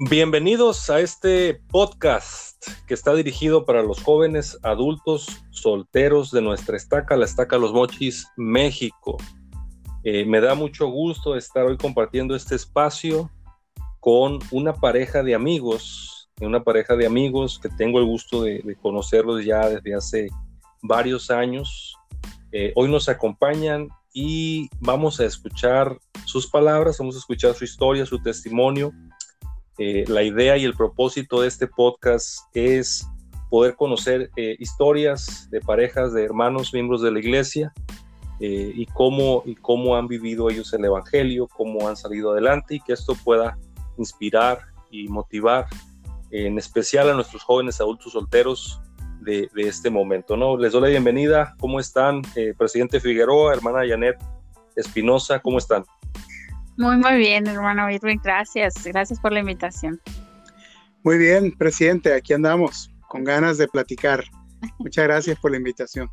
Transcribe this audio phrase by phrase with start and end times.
[0.00, 7.16] Bienvenidos a este podcast que está dirigido para los jóvenes adultos solteros de nuestra estaca,
[7.16, 9.18] la estaca Los Mochis, México.
[10.02, 13.30] Eh, me da mucho gusto estar hoy compartiendo este espacio
[14.00, 19.44] con una pareja de amigos, una pareja de amigos que tengo el gusto de, conocerlos
[19.44, 20.28] ya desde hace
[20.82, 21.94] varios años.
[22.50, 28.04] Eh, hoy nos acompañan y vamos a escuchar sus palabras, vamos a escuchar su historia,
[28.04, 28.92] su testimonio
[29.78, 33.08] eh, la idea y el propósito de este podcast es
[33.50, 37.72] poder conocer eh, historias de parejas, de hermanos, miembros de la iglesia
[38.38, 42.80] eh, y, cómo, y cómo han vivido ellos el Evangelio, cómo han salido adelante y
[42.80, 43.58] que esto pueda
[43.98, 44.60] inspirar
[44.90, 45.66] y motivar
[46.30, 48.80] en especial a nuestros jóvenes adultos solteros
[49.20, 50.36] de, este momento.
[50.36, 50.56] ¿no?
[50.56, 51.54] Les doy la bienvenida.
[51.58, 52.22] ¿Cómo están?
[52.58, 54.16] presidente Figueroa, hermana Janet
[54.76, 55.84] Espinosa, ¿cómo están?
[56.76, 58.20] Muy, muy bien, hermano Irwin.
[58.22, 58.84] Gracias.
[58.84, 60.00] Gracias por la invitación.
[61.02, 62.14] Muy bien, presidente.
[62.14, 64.24] Aquí andamos con ganas de platicar.
[64.78, 66.08] Muchas gracias por la invitación.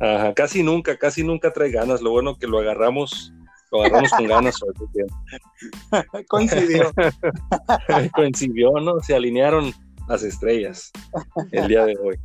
[0.00, 2.00] Ajá, casi nunca, casi nunca trae ganas.
[2.00, 3.32] Lo bueno que lo agarramos,
[3.72, 4.56] lo agarramos con ganas.
[6.28, 6.92] Coincidió.
[8.14, 9.00] Coincidió, ¿no?
[9.00, 9.72] Se alinearon
[10.08, 10.92] las estrellas
[11.52, 12.18] el día de hoy.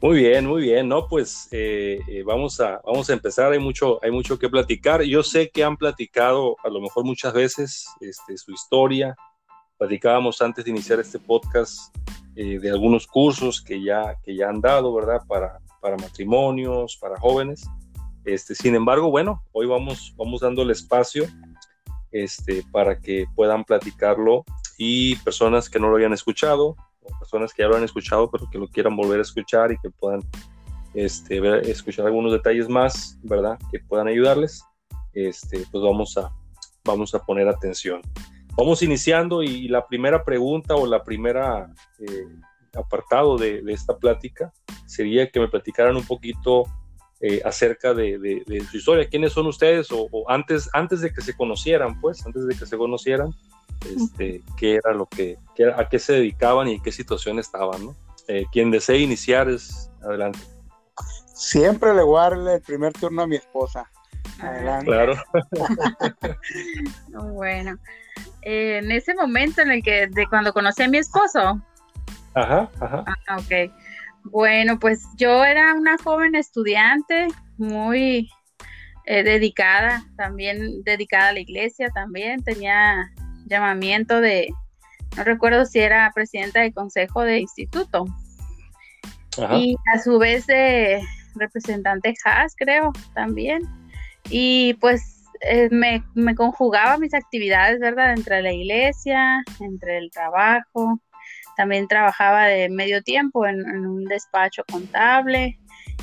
[0.00, 1.08] Muy bien, muy bien, ¿no?
[1.08, 5.02] Pues eh, eh, vamos, a, vamos a empezar, hay mucho, hay mucho que platicar.
[5.02, 9.16] Yo sé que han platicado a lo mejor muchas veces este, su historia.
[9.78, 11.94] Platicábamos antes de iniciar este podcast
[12.36, 15.22] eh, de algunos cursos que ya, que ya han dado, ¿verdad?
[15.26, 17.66] Para, para matrimonios, para jóvenes.
[18.24, 21.26] Este, sin embargo, bueno, hoy vamos, vamos dando el espacio
[22.10, 24.44] este, para que puedan platicarlo
[24.78, 26.76] y personas que no lo hayan escuchado,
[27.18, 29.90] personas que ya lo han escuchado, pero que lo quieran volver a escuchar y que
[29.90, 30.20] puedan
[30.94, 33.58] este, escuchar algunos detalles más, ¿verdad?
[33.70, 34.62] Que puedan ayudarles,
[35.12, 36.30] este, pues vamos a,
[36.84, 38.00] vamos a poner atención.
[38.56, 42.28] Vamos iniciando y la primera pregunta o la primera eh,
[42.76, 44.52] apartado de, esta plática
[44.86, 46.64] sería que me platicaran un poquito
[47.20, 49.08] eh, acerca de, su historia.
[49.08, 49.88] ¿Quiénes son ustedes?
[49.90, 53.30] O, antes, antes de que se conocieran, pues, antes de que se conocieran,
[53.84, 55.38] este, qué era lo que,
[55.76, 57.96] a qué se dedicaban y en qué situación estaban, ¿no?
[58.28, 60.38] Eh, quien desee iniciar es adelante.
[61.34, 63.90] Siempre le guardo el primer turno a mi esposa.
[64.40, 64.86] Adelante.
[64.86, 65.14] Claro.
[67.34, 67.78] bueno,
[68.42, 71.60] eh, en ese momento en el que, de cuando conocí a mi esposo.
[72.34, 73.04] Ajá, ajá.
[73.28, 73.72] Ah, ok.
[74.24, 78.30] Bueno, pues yo era una joven estudiante, muy
[79.04, 83.12] eh, dedicada, también dedicada a la iglesia, también tenía
[83.46, 84.48] llamamiento de,
[85.16, 88.06] no recuerdo si era presidenta del consejo de instituto.
[89.52, 91.02] Y a su vez de
[91.34, 93.62] representante Haas, creo, también.
[94.30, 98.12] Y pues eh, me, conjugaba mis actividades, ¿verdad?
[98.12, 101.00] Entre la iglesia, entre el trabajo.
[101.56, 105.58] También trabajaba de medio tiempo en, un despacho contable.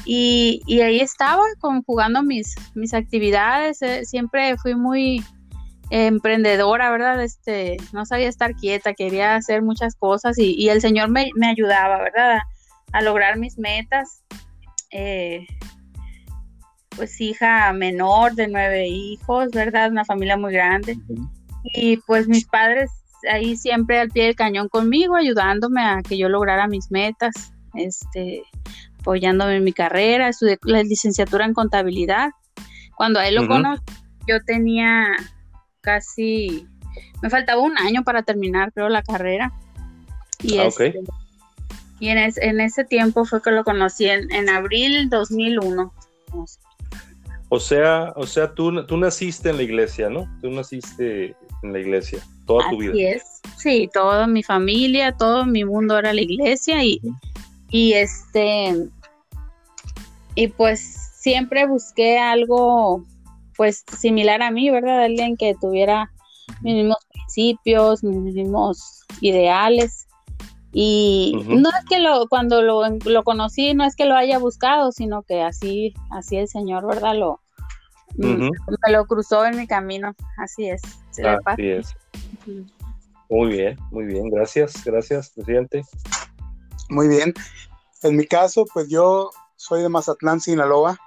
[0.05, 3.81] Y, y, ahí estaba conjugando mis, mis actividades.
[3.81, 5.23] Eh, siempre fui muy,
[5.91, 7.21] emprendedora, ¿verdad?
[7.21, 12.39] Este, no sabía estar quieta, quería hacer muchas cosas y, el Señor me, ayudaba, ¿verdad?
[12.93, 14.23] A, lograr mis metas.
[14.91, 15.45] Eh,
[16.95, 19.91] pues hija menor de nueve hijos, ¿verdad?
[19.91, 20.97] Una familia muy grande.
[21.63, 22.89] Y pues mis padres
[23.29, 28.43] ahí siempre al pie del cañón conmigo, ayudándome a que yo lograra mis metas, este,
[28.99, 32.29] apoyándome en mi carrera, estudié la licenciatura en contabilidad.
[32.95, 33.83] Cuando a él lo conocí,
[34.27, 35.15] yo tenía
[35.81, 36.67] casi,
[37.21, 39.51] me faltaba un año para terminar, creo, la carrera.
[40.41, 40.99] Y, ah, este,
[41.99, 45.93] y en, en, ese tiempo fue que lo conocí en, en abril 2001.
[47.49, 50.25] O sea, o sea tú, tú naciste en la iglesia, ¿no?
[50.41, 52.93] Tú naciste en la iglesia toda tu vida.
[52.95, 53.41] es.
[53.57, 57.01] Sí, toda mi familia, todo mi mundo era la iglesia y,
[57.69, 58.89] y este
[60.35, 63.05] y pues siempre busqué algo
[63.55, 65.03] pues similar a mí, ¿verdad?
[65.03, 66.11] Alguien que tuviera
[66.61, 70.07] mis mismos principios, mis mismos ideales.
[70.73, 74.93] Y no es que lo, cuando lo, lo, conocí, no es que lo haya buscado,
[74.93, 77.15] sino que así, así el Señor, ¿verdad?
[77.15, 77.41] Lo,
[78.15, 80.81] me lo cruzó en mi camino, así es.
[81.45, 81.93] Así es.
[83.29, 85.83] Muy bien, muy bien, gracias, gracias, presidente.
[86.89, 87.33] Muy bien.
[88.03, 90.97] En mi caso, pues yo soy de Mazatlán, Sinaloa.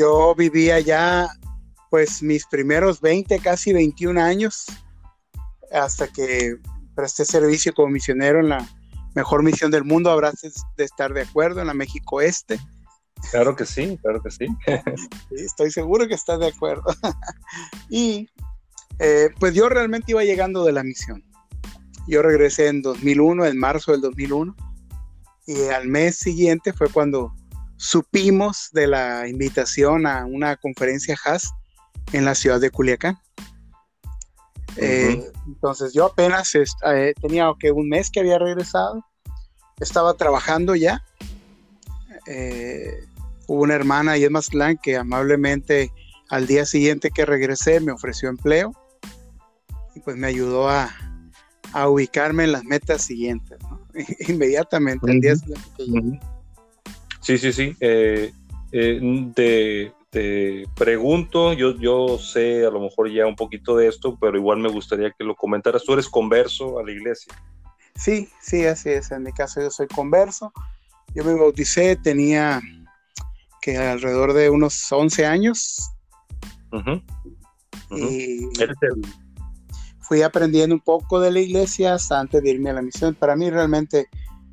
[0.00, 1.28] Yo vivía ya
[1.90, 4.64] pues mis primeros 20, casi 21 años,
[5.70, 6.56] hasta que
[6.94, 8.66] presté servicio como misionero en la
[9.14, 12.58] mejor misión del mundo, habrás de estar de acuerdo, en la México Este.
[13.30, 14.46] Claro que sí, claro que sí.
[15.36, 16.84] estoy seguro que estás de acuerdo.
[17.90, 18.26] y
[19.02, 21.24] Eh, pues yo realmente iba llegando de la misión.
[22.06, 24.54] Yo regresé en 2001, en marzo del 2001,
[25.46, 27.34] y al mes siguiente fue cuando
[27.80, 31.50] supimos de la invitación a una conferencia HAS
[32.12, 33.18] en la ciudad de Culiacán.
[34.76, 39.02] Eh, entonces yo apenas eh, tenía que un mes que había regresado,
[39.80, 41.02] estaba trabajando ya.
[43.46, 45.90] hubo una hermana y es más clan que amablemente
[46.28, 48.72] al día siguiente que regresé me ofreció empleo
[49.94, 50.94] y pues me ayudó a,
[51.88, 53.58] ubicarme en las metas siguientes,
[54.28, 56.20] inmediatamente al día siguiente
[57.30, 57.76] Sí, sí, sí.
[57.78, 58.32] Eh,
[58.72, 64.36] eh, te, pregunto, yo, yo sé a lo mejor ya un poquito de esto, pero
[64.36, 65.84] igual me gustaría que lo comentaras.
[65.84, 67.32] ¿Tú eres converso a la iglesia?
[67.94, 69.12] Sí, sí, así es.
[69.12, 70.52] En mi caso yo soy converso.
[71.14, 72.60] Yo me bauticé, tenía
[73.62, 75.88] que alrededor de unos 11 años.
[77.92, 78.48] Y
[80.00, 83.14] fui aprendiendo un poco de la iglesia hasta antes de irme a la misión.
[83.14, 84.08] Para mí realmente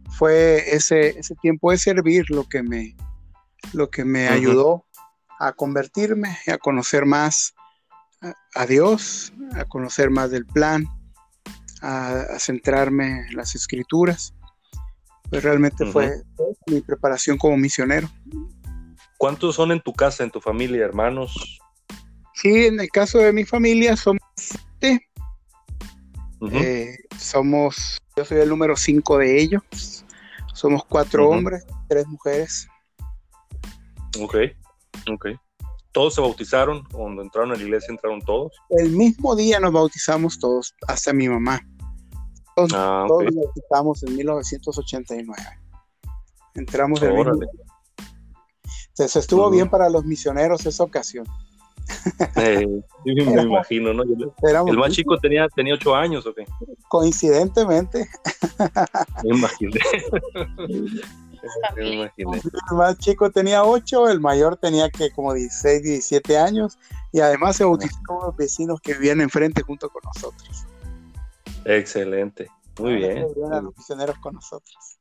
[0.10, 2.96] fue ese, ese tiempo de servir lo que me,
[3.74, 4.86] lo que me ayudó
[5.40, 7.54] a convertirme, a conocer más
[8.56, 10.86] a, Dios, a conocer más del plan,
[11.82, 14.34] a, centrarme en las escrituras.
[15.30, 16.24] Pues realmente fue
[16.68, 18.10] mi preparación como misionero.
[19.18, 21.60] ¿Cuántos son en tu casa, en tu familia, hermanos?
[22.34, 25.10] Sí, en el caso de mi familia somos siete.
[26.52, 29.62] Eh, somos, yo soy el número cinco de ellos.
[30.54, 32.68] Somos cuatro hombres, tres mujeres.
[34.20, 34.36] Ok,
[35.12, 35.28] ok.
[35.92, 36.84] ¿Todos se bautizaron?
[36.86, 38.52] Cuando entraron a la iglesia, entraron todos.
[38.70, 41.62] El mismo día nos bautizamos todos, hasta mi mamá.
[42.56, 45.44] Todos, ah, nos bautizamos en 1989.
[46.56, 51.28] Entramos en Entonces estuvo bien para los misioneros esa ocasión.
[52.36, 52.68] Eh,
[53.06, 54.04] me imagino, ¿no?
[54.04, 56.46] el más chico tenía, tenía ocho años, ¿o qué?
[56.88, 58.08] Coincidentemente.
[59.24, 59.80] Me imaginé.
[61.78, 66.78] El más chico tenía ocho, el mayor tenía que como 16, 17 años
[67.12, 70.66] y además se bautizó con los vecinos que vivían enfrente junto con nosotros.
[71.66, 72.48] Excelente,
[72.80, 73.28] muy bien.
[73.36, 74.97] los misioneros con nosotros.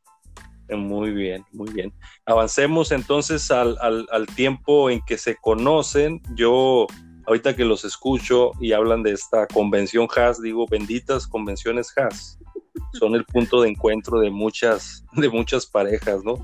[0.69, 1.93] Muy bien, muy bien.
[2.25, 6.21] Avancemos entonces al, tiempo en que se conocen.
[6.35, 6.87] Yo,
[7.27, 12.39] ahorita que los escucho y hablan de esta convención HAS, digo, benditas convenciones HAS.
[12.95, 16.35] Son el punto de encuentro de muchas, de muchas parejas, ¿no?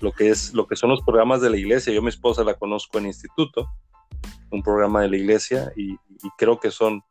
[0.00, 1.92] Lo que, es, lo que son los programas de la iglesia.
[1.92, 3.68] Yo mi esposa la conozco en instituto,
[4.50, 5.96] un programa de la iglesia, y,
[6.38, 7.02] creo que son,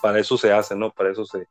[0.00, 0.90] para eso se hacen, ¿no?
[0.90, 1.46] Para eso se,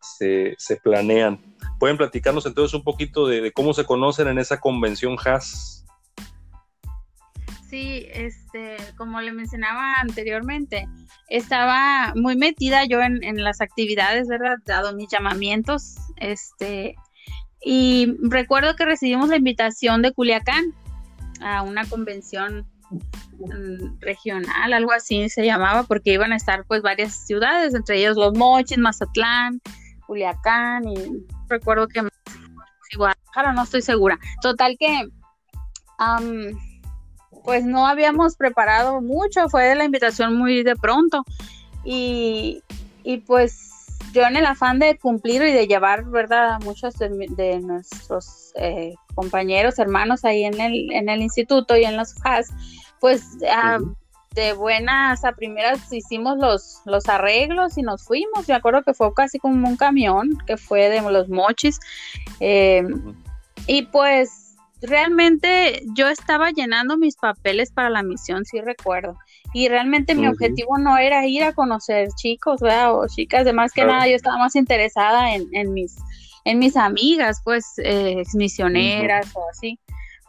[0.00, 1.38] se, planean.
[1.78, 5.84] ¿Pueden platicarnos entonces un poquito de, cómo se conocen en esa convención HAS?
[7.68, 10.88] Sí, este, como le mencionaba anteriormente,
[11.28, 14.56] estaba muy metida yo en, las actividades, ¿verdad?
[14.64, 16.94] Dado mis llamamientos, este,
[17.60, 20.72] y recuerdo que recibimos la invitación de Culiacán
[21.40, 27.26] a una convención mm, regional, algo así se llamaba, porque iban a estar pues varias
[27.26, 29.60] ciudades, entre ellos Los Mochis, Mazatlán,
[30.06, 34.18] Culiacán y recuerdo que no estoy segura.
[34.40, 35.08] Total que
[37.44, 41.24] pues no habíamos preparado mucho, fue de la invitación muy de pronto
[41.84, 42.62] y,
[43.26, 43.72] pues
[44.12, 48.94] yo en el afán de cumplir y de llevar, ¿verdad?, a muchos de, nuestros eh,
[49.14, 52.48] compañeros, hermanos ahí en el, en el instituto y en los FAS,
[52.98, 53.22] pues
[54.36, 58.46] de buenas a primeras hicimos los, los arreglos y nos fuimos.
[58.46, 61.80] Me acuerdo que fue casi como un camión que fue de los mochis.
[62.38, 62.84] Eh,
[63.66, 69.16] y pues realmente yo estaba llenando mis papeles para la misión, sí recuerdo.
[69.54, 73.84] Y realmente mi objetivo no era ir a conocer chicos o chicas, de más que
[73.84, 75.96] nada yo estaba más interesada en, en, mis,
[76.44, 79.78] en mis amigas, pues eh, misioneras o así.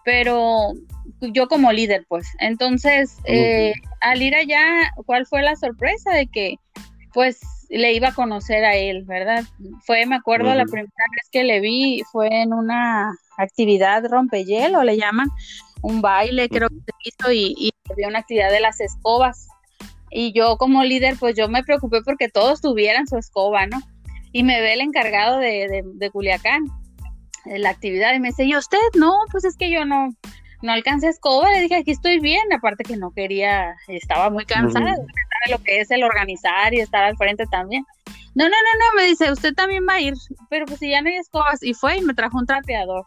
[0.05, 0.71] Pero
[1.21, 2.27] yo como líder, pues.
[2.39, 6.55] Entonces, eh, al ir allá, ¿cuál fue la sorpresa de que,
[7.13, 9.43] pues, le iba a conocer a él, ¿verdad?
[9.85, 14.97] Fue, me acuerdo, la primera vez que le vi fue en una actividad rompehielo, le
[14.97, 15.27] llaman,
[15.81, 19.47] un baile, creo que se hizo, y, y había una actividad de las escobas.
[20.09, 23.79] Y yo como líder, pues yo me preocupé porque todos tuvieran su escoba, ¿no?
[24.31, 26.65] Y me ve el encargado de, de, de Culiacán,
[27.43, 28.77] de la actividad, y me dice, ¿y usted?
[28.95, 30.09] No, pues es que yo no,
[30.61, 34.91] no alcancé escoba, le dije, aquí estoy bien, aparte que no quería, estaba muy cansada
[34.91, 37.85] de lo que es el organizar y estar al frente también.
[38.33, 40.13] No, no, no, no, me dice, usted también va a ir,
[40.49, 43.05] pero pues si ya no hay escobas, y fue y me trajo un trapeador.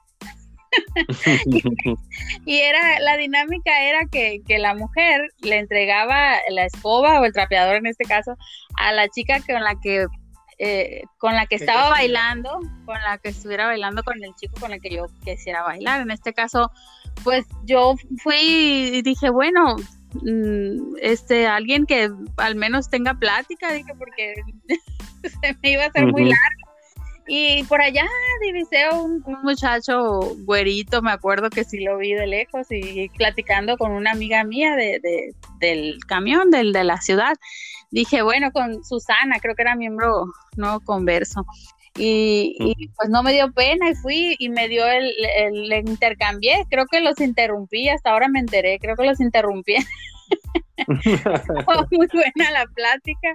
[2.47, 7.77] y, era, la dinámica era que, la mujer le entregaba la escoba o el trapeador
[7.77, 8.37] en este caso
[8.77, 10.07] a la chica con la que
[10.59, 14.73] eh, con la que estaba bailando, con la que estuviera bailando con el chico con
[14.73, 16.03] el que yo quisiera bailar.
[16.03, 16.71] En este caso,
[17.25, 18.37] pues yo fui
[18.93, 19.77] y dije, bueno,
[20.15, 24.35] mm, este, alguien que al menos tenga plática, dije, porque
[25.23, 26.71] se me iba a hacer muy largo.
[27.33, 28.05] Y por allá
[28.43, 33.77] divisé un, un, muchacho güerito, me acuerdo que sí lo vi de lejos y platicando
[33.79, 35.01] con una amiga mía de,
[35.61, 37.37] del camión, del, de la ciudad.
[37.93, 40.25] Dije, bueno, con Susana, creo que era miembro
[40.57, 41.47] no converso.
[42.03, 46.65] Y, pues no me dio pena y fui y me dio el, el, el, intercambié,
[46.71, 49.75] creo que los interrumpí, hasta ahora me enteré, creo que los interrumpí.
[51.91, 53.35] Muy buena la plática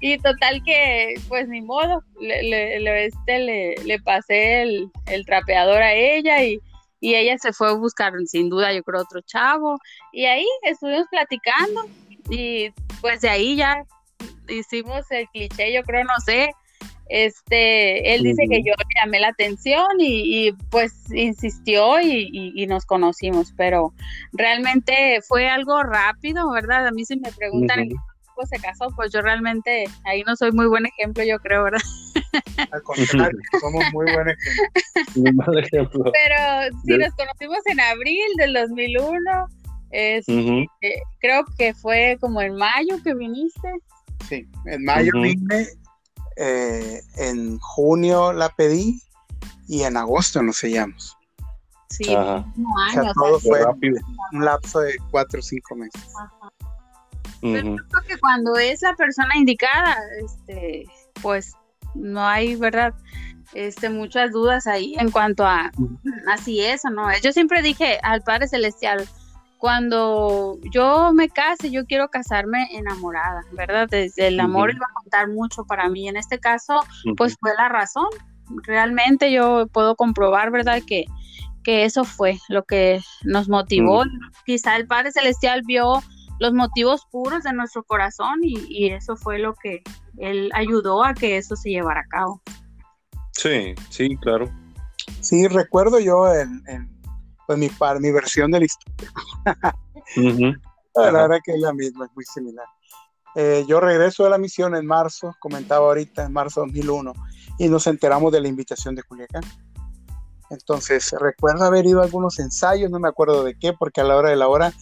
[0.00, 5.82] y total que pues ni modo, le, le, este, le, le pasé el, el, trapeador
[5.82, 6.58] a ella y,
[7.00, 9.78] y ella se fue a buscar sin duda yo creo otro chavo.
[10.12, 11.84] Y ahí estuvimos platicando
[12.30, 12.70] y
[13.00, 13.84] pues de ahí ya
[14.48, 16.50] hicimos el cliché yo creo no sé
[17.08, 23.52] este, él dice que yo le llamé la atención y, pues insistió y, nos conocimos,
[23.56, 23.92] pero
[24.32, 26.86] realmente fue algo rápido, ¿verdad?
[26.88, 30.66] A mí si me preguntan qué se casó, pues yo realmente ahí no soy muy
[30.66, 31.80] buen ejemplo, yo creo, ¿verdad?
[32.72, 34.28] Al contrario, somos muy buen
[35.58, 36.04] ejemplo.
[36.12, 39.20] Pero si nos conocimos en abril del 2001,
[39.90, 40.66] es, eh,
[41.20, 43.68] creo que fue como en mayo que viniste.
[44.28, 45.68] Sí, en mayo vine
[46.36, 49.02] eh, en junio la pedí
[49.68, 51.16] y en agosto nos sellamos.
[51.88, 52.44] Sí, o
[52.92, 53.60] sea, todo fue
[54.32, 56.02] un lapso de cuatro o cinco meses.
[57.40, 60.86] Pero creo que cuando es la persona indicada, este,
[61.22, 61.52] pues
[61.94, 62.92] no hay, ¿verdad?
[63.54, 65.70] Este, muchas dudas ahí en cuanto a
[66.28, 67.06] así es o no.
[67.22, 69.08] Yo siempre dije al Padre Celestial,
[69.58, 73.88] cuando yo me case, yo quiero casarme enamorada, ¿verdad?
[73.90, 76.08] Desde el amor iba a contar mucho para mí.
[76.08, 76.80] En este caso,
[77.16, 78.08] pues fue la razón.
[78.64, 80.82] Realmente yo puedo comprobar, ¿verdad?
[80.86, 81.06] Que,
[81.64, 84.04] que eso fue lo que nos motivó.
[84.44, 86.02] Quizá el Padre Celestial vio
[86.38, 89.82] los motivos puros de nuestro corazón y, eso fue lo que
[90.18, 92.42] él ayudó a que eso se llevara a cabo.
[93.32, 94.50] Sí, sí, claro.
[95.20, 96.95] Sí, recuerdo yo en
[97.46, 99.10] pues mi, par, mi versión de la historia.
[100.94, 102.66] La verdad que es la misma, es muy similar.
[103.34, 107.12] Eh, yo regreso de la misión en marzo, comentaba ahorita, en marzo de 2001,
[107.58, 109.42] y nos enteramos de la invitación de Culiacán.
[110.48, 114.16] Entonces, recuerdo haber ido a algunos ensayos, no me acuerdo de qué, porque a la
[114.16, 114.72] hora de la hora,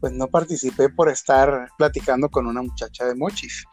[0.00, 3.64] pues no participé por estar platicando con una muchacha de Mochis.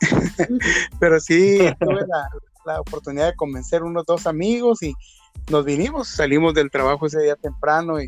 [1.00, 2.28] Pero sí tuve la,
[2.64, 4.94] la, oportunidad de convencer unos dos amigos y
[5.50, 8.06] nos vinimos, salimos del trabajo ese día temprano y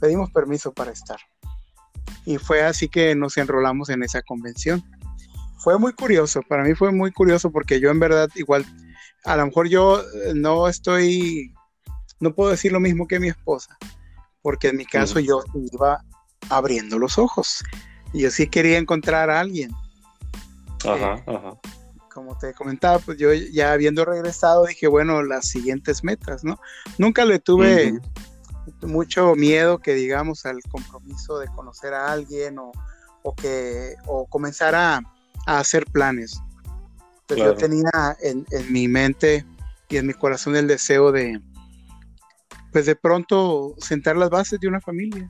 [0.00, 1.18] pedimos permiso para estar.
[2.26, 4.82] Y fue así que nos enrolamos en esa convención.
[5.58, 8.66] Fue muy curioso, para mí fue muy curioso porque yo en verdad igual,
[9.24, 11.54] a lo mejor yo eh, no estoy,
[12.20, 13.78] no puedo decir lo mismo que mi esposa,
[14.42, 16.04] porque en mi caso yo iba
[16.50, 17.64] abriendo los ojos.
[18.12, 19.72] Yo sí quería encontrar a alguien.
[20.84, 21.58] Ajá, eh, ajá
[22.14, 26.58] como te comentaba, pues yo ya habiendo regresado dije, bueno, las siguientes metas, ¿no?
[26.96, 28.00] Nunca le tuve
[28.82, 32.72] mucho miedo que digamos al compromiso de conocer a alguien o,
[33.34, 35.02] que o comenzar a,
[35.46, 36.40] hacer planes.
[37.26, 39.44] Pues yo tenía en, mi mente
[39.88, 41.40] y en mi corazón el deseo de,
[42.72, 45.28] pues de pronto sentar las bases de una familia.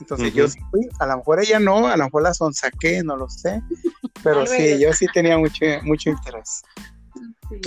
[0.00, 3.16] Entonces yo sí fui, a lo mejor ella no, a lo mejor la sonsaqué, no
[3.16, 3.62] lo sé,
[4.22, 6.62] pero sí, yo sí tenía mucho, mucho interés.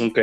[0.02, 0.20] Ok,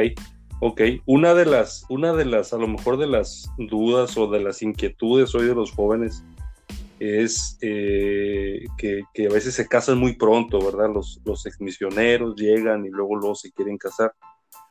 [0.60, 0.80] ok.
[1.06, 4.62] Una de las, una de las, a lo mejor de las dudas o de las
[4.62, 6.22] inquietudes hoy de los jóvenes
[6.98, 10.92] es eh, que, a veces se casan muy pronto, ¿verdad?
[10.92, 14.14] Los, los exmisioneros llegan y luego luego se quieren casar.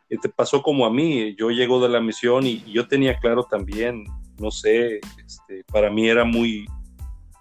[0.08, 3.44] te este, pasó como a mí, yo llego de la misión y, yo tenía claro
[3.44, 4.06] también,
[4.40, 6.66] no sé, este, para mí era muy,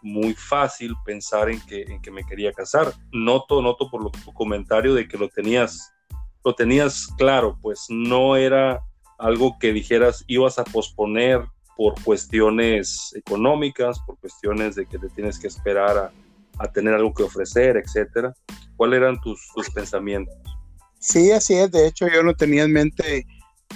[0.04, 2.92] muy fácil pensar en que, en que me quería casar.
[3.10, 5.92] Noto, noto por lo, tu comentario de que lo tenías,
[6.44, 8.84] lo tenías claro, pues no era
[9.18, 11.42] algo que dijeras ibas a posponer
[11.76, 16.12] por cuestiones económicas, por cuestiones de que te tienes que esperar a,
[16.58, 18.34] a tener algo que ofrecer, etcétera.
[18.76, 20.34] ¿Cuáles eran tus, tus, pensamientos?
[20.98, 21.70] Sí, así es.
[21.70, 23.26] De hecho, yo no tenía en mente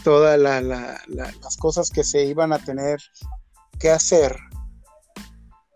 [0.05, 3.01] todas las cosas que se iban a tener
[3.79, 4.37] que hacer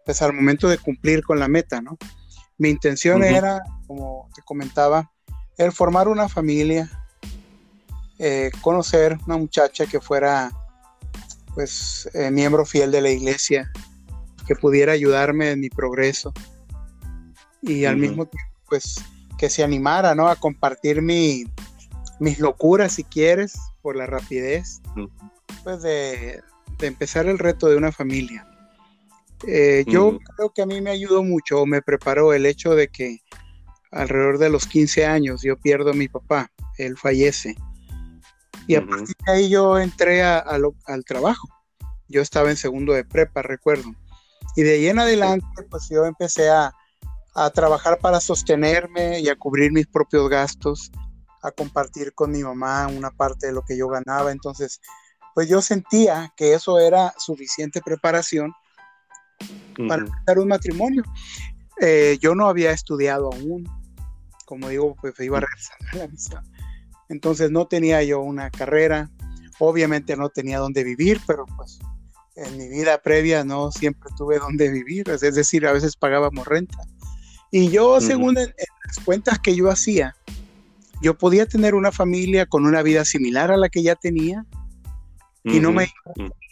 [0.04, 1.98] pues al momento de cumplir con la meta, ¿no?
[2.58, 5.10] Mi intención era, como te comentaba,
[5.58, 6.88] el formar una familia,
[8.18, 10.52] eh, conocer una muchacha que fuera
[11.54, 13.70] pues eh, miembro fiel de la iglesia
[14.46, 16.32] que pudiera ayudarme en mi progreso
[17.60, 18.96] y al mismo tiempo pues
[19.38, 20.28] que se animara ¿no?
[20.28, 21.44] a compartir mi,
[22.20, 24.80] mis locuras si quieres por la rapidez
[25.64, 26.40] pues de,
[26.80, 28.46] empezar el reto de una familia.
[29.46, 33.20] Eh, yo creo que a mí me ayudó mucho, me preparó el hecho de que
[33.90, 37.56] alrededor de los 15 años yo pierdo a mi papá, él fallece.
[38.66, 41.48] Y a partir de ahí yo entré al trabajo.
[42.08, 43.92] Yo estaba en segundo de prepa, recuerdo.
[44.54, 46.72] Y de ahí en adelante, pues yo empecé a,
[47.34, 50.92] a trabajar para sostenerme y a cubrir mis propios gastos,
[51.42, 54.30] a compartir con mi mamá una parte de lo que yo ganaba.
[54.30, 54.80] Entonces,
[55.34, 58.52] pues yo sentía que eso era suficiente preparación
[59.88, 61.02] para empezar un matrimonio.
[61.80, 63.68] Eh, yo no había estudiado aún,
[64.46, 66.44] como digo, pues iba a regresar a la misión.
[67.08, 69.10] Entonces no tenía yo una carrera,
[69.58, 71.78] obviamente no tenía dónde vivir, pero pues
[72.36, 76.78] en mi vida previa no siempre tuve dónde vivir, es decir, a veces pagábamos renta.
[77.50, 80.16] Y yo, según las cuentas que yo hacía,
[81.02, 84.46] yo podía tener una familia con una vida similar a la que ya tenía
[85.44, 85.88] y no me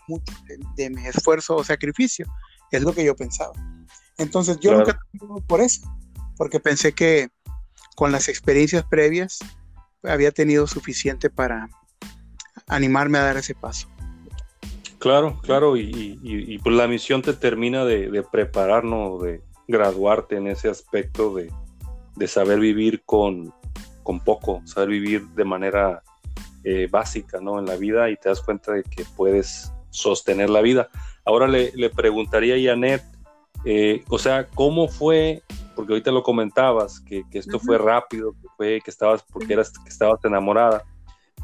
[0.09, 0.33] mucho
[0.77, 2.27] de, mi esfuerzo o sacrificio,
[2.71, 3.53] es lo que yo pensaba.
[4.19, 5.83] Entonces yo nunca tuve por eso,
[6.37, 7.31] porque pensé que
[7.97, 9.39] con las experiencias previas
[10.03, 11.69] había tenido suficiente para
[12.67, 13.89] animarme a dar ese paso.
[14.99, 21.35] Claro, claro, y, pues la misión te termina de, prepararnos, de graduarte en ese aspecto
[21.35, 21.51] de,
[22.27, 23.55] saber vivir con,
[24.03, 26.03] con, poco, saber vivir de manera
[26.65, 27.59] eh, básica ¿no?
[27.59, 30.91] en la vida y te das cuenta de que puedes sostener la vida.
[31.25, 33.03] Ahora le, preguntaría a Janet,
[33.65, 35.43] eh, o sea, ¿cómo fue?
[35.77, 39.89] Porque ahorita lo comentabas, que, esto fue rápido, que fue que estabas, porque eras, que
[39.89, 40.83] estabas enamorada.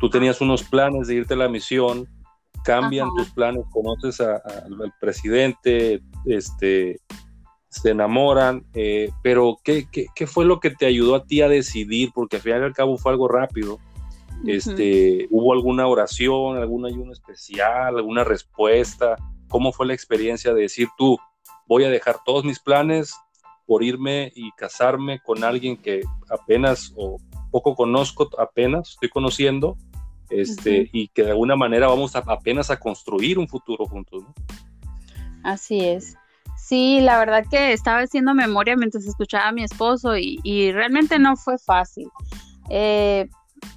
[0.01, 2.09] Tú tenías unos planes de irte a la misión,
[2.65, 7.01] cambian tus planes, conoces al presidente, este,
[7.69, 12.11] se enamoran, eh, pero ¿qué, ¿qué, fue lo que te ayudó a ti a decidir?
[12.15, 13.79] Porque al final y al cabo fue algo rápido.
[14.47, 19.17] Este, ¿Hubo alguna oración, algún ayuno especial, alguna respuesta?
[19.49, 21.19] ¿Cómo fue la experiencia de decir tú,
[21.67, 23.15] voy a dejar todos mis planes
[23.67, 27.19] por irme y casarme con alguien que apenas o
[27.51, 29.77] poco conozco, apenas estoy conociendo,
[30.31, 34.35] este, y que de alguna manera vamos apenas a construir un futuro juntos, ¿no?
[35.43, 36.17] Así es.
[36.57, 41.37] Sí, la verdad que estaba haciendo memoria mientras escuchaba a mi esposo y, realmente no
[41.37, 42.09] fue fácil.
[42.71, 43.29] Eh,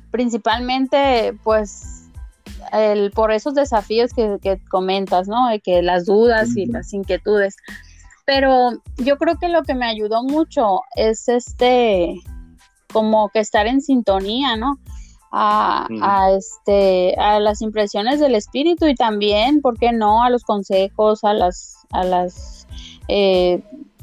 [0.10, 2.09] principalmente, pues,
[2.74, 5.48] el, por esos desafíos que, comentas, ¿no?
[5.48, 7.56] De que las dudas y las inquietudes.
[8.26, 12.15] Pero yo creo que lo que me ayudó mucho es este,
[12.93, 14.80] como que estar en sintonía, ¿no?
[15.32, 20.24] A, a, este a las impresiones del espíritu y también, ¿por qué no?
[20.24, 22.67] A los consejos, a las a las
[23.08, 23.62] eh,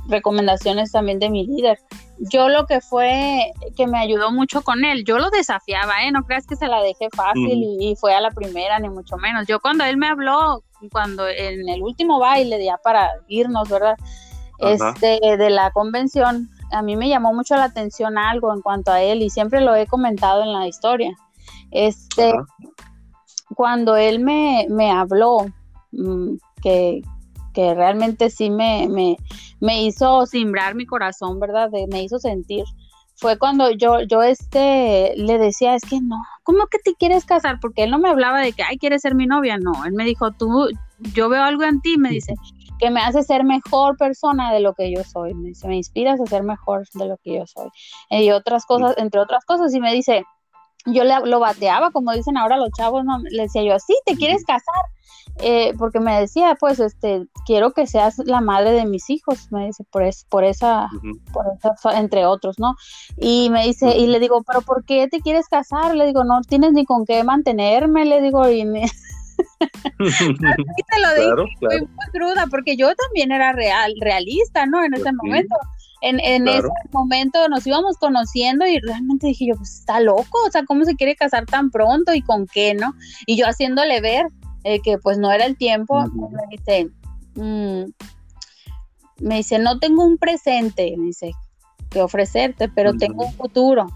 [0.09, 1.79] recomendaciones también de mi líder.
[2.19, 6.11] Yo lo que fue que me ayudó mucho con él, yo lo desafiaba, ¿eh?
[6.11, 9.47] No creas que se la dejé fácil y, fue a la primera, ni mucho menos.
[9.47, 13.97] Yo cuando él me habló, cuando en el último baile, ya para irnos, ¿verdad?
[14.59, 19.03] Este, de la convención, a mí me llamó mucho la atención algo en cuanto a
[19.03, 21.15] él y siempre lo he comentado en la historia.
[21.71, 22.33] Este,
[23.55, 25.47] cuando él me, me habló,
[25.93, 27.03] mm, que,
[27.57, 29.17] que realmente sí me, me,
[29.61, 31.71] me hizo simbrar mi corazón, ¿verdad?
[31.91, 32.65] me hizo sentir.
[33.15, 37.59] Fue cuando yo, yo este, le decía, es que no, ¿cómo que te quieres casar?
[37.63, 40.05] Porque él no me hablaba de que, ay, quieres ser mi novia, no, él me
[40.05, 40.69] dijo, tú,
[41.15, 42.35] yo veo algo en ti, me dice,
[42.79, 46.21] que me hace ser mejor persona de lo que yo soy, me dice, me inspiras
[46.21, 47.71] a ser mejor de lo que yo soy,
[48.11, 50.25] y otras cosas, entre otras cosas, y me dice,
[50.85, 54.15] yo le, lo bateaba, como dicen ahora los chavos, no, le decía yo, sí, te
[54.15, 54.85] quieres casar,
[55.41, 59.67] eh, porque me decía, pues, este, quiero que seas la madre de mis hijos, me
[59.67, 60.89] dice, por, es, por esa,
[61.33, 62.75] por esa, entre otros, ¿no?
[63.19, 65.95] Y me dice, y le digo, pero ¿por qué te quieres casar?
[65.95, 68.87] Le digo, no tienes ni con qué mantenerme, le digo, y me...
[69.99, 74.83] te lo digo, fui muy cruda, porque yo también era real, realista, ¿no?
[74.83, 75.57] En ese pues momento.
[76.03, 80.51] En, en ese momento nos íbamos conociendo y realmente dije yo, pues está loco, o
[80.51, 82.95] sea, ¿cómo se quiere casar tan pronto y con qué, no?
[83.25, 84.27] Y yo haciéndole ver
[84.69, 86.91] eh, que pues no era el tiempo, me dice,
[87.37, 87.85] mm",
[89.21, 91.31] me dice, no tengo un presente, me dice,
[91.89, 93.87] que ofrecerte, pero tengo un futuro.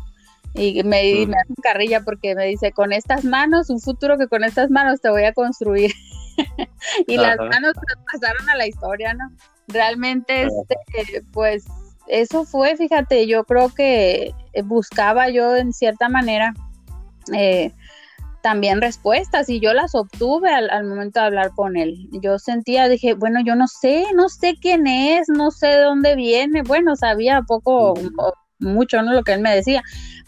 [0.54, 4.44] Y me, me hace carrilla porque me dice, con estas manos, un futuro que con
[4.44, 5.92] estas manos te voy a construir.
[7.08, 7.72] y las manos
[8.12, 9.28] pasaron a la historia, ¿no?
[9.66, 11.64] Realmente, este, pues,
[12.06, 14.32] eso fue, fíjate, yo creo que
[14.64, 16.54] buscaba yo en cierta manera
[17.34, 17.72] eh,
[18.42, 22.08] también respuestas y yo las obtuve al, momento de hablar con él.
[22.22, 26.16] Yo sentía, dije, bueno, yo no sé, no sé quién es, no sé de dónde
[26.16, 26.62] viene.
[26.62, 27.94] Bueno, sabía poco,
[28.60, 29.12] mucho, ¿no?
[29.12, 29.82] Lo que él me decía,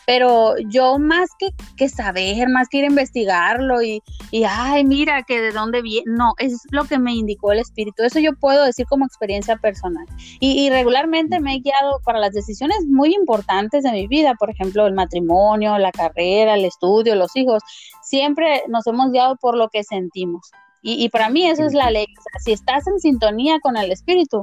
[0.07, 5.23] pero yo más que, que saber, más que ir a investigarlo y, y, ay, mira,
[5.23, 8.65] que de dónde viene, no, es lo que me indicó el espíritu, eso yo puedo
[8.65, 10.07] decir como experiencia personal.
[10.41, 14.87] Y, regularmente me he guiado para las decisiones muy importantes de mi vida, por ejemplo,
[14.87, 17.63] el matrimonio, la carrera, el estudio, los hijos,
[18.03, 20.51] siempre nos hemos guiado por lo que sentimos.
[20.83, 23.77] Y, y para mí eso es la ley, o sea, si estás en sintonía con
[23.77, 24.41] el espíritu,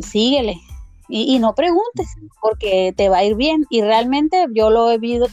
[0.00, 0.56] síguele,
[1.08, 2.08] y, no preguntes
[2.40, 3.64] porque te va a ir bien.
[3.70, 5.26] Y realmente yo lo he vivido,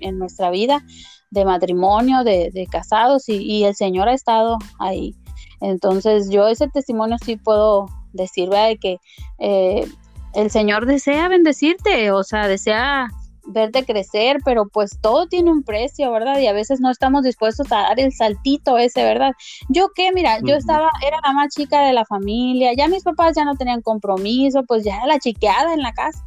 [0.00, 0.84] en, nuestra vida
[1.30, 5.14] de matrimonio, de, casados y, el Señor ha estado ahí.
[5.60, 8.98] Entonces yo ese testimonio sí puedo decir, de que
[9.38, 9.86] eh,
[10.34, 13.08] el Señor desea bendecirte, o sea, desea
[13.46, 16.38] verte crecer, pero pues todo tiene un precio, ¿verdad?
[16.38, 19.32] Y a veces no estamos dispuestos a dar el saltito ese, ¿verdad?
[19.68, 23.34] Yo qué, mira, yo estaba, era la más chica de la familia, ya mis papás
[23.36, 26.24] ya no tenían compromiso, pues ya era la chiqueada en la casa.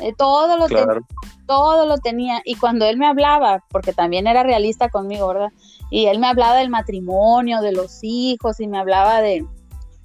[0.00, 1.00] Eh, todo lo tenía,
[1.46, 5.52] todo lo tenía y cuando él me hablaba, porque también era realista conmigo, ¿verdad?
[5.90, 9.46] Y él me hablaba del matrimonio, de los hijos y me hablaba de,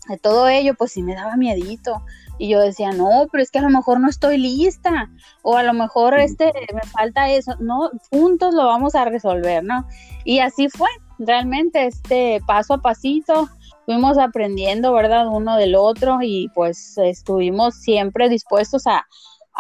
[0.08, 2.02] de todo ello, pues sí me daba miedito.
[2.42, 5.12] Y yo decía, no, pero es que a lo mejor no estoy lista,
[5.44, 9.86] o a lo mejor este me falta eso, no, juntos lo vamos a resolver, ¿no?
[10.26, 13.48] Y así fue, realmente, este paso a pasito,
[13.86, 15.28] fuimos aprendiendo, ¿verdad?
[15.28, 19.06] Uno del otro y pues estuvimos siempre dispuestos a,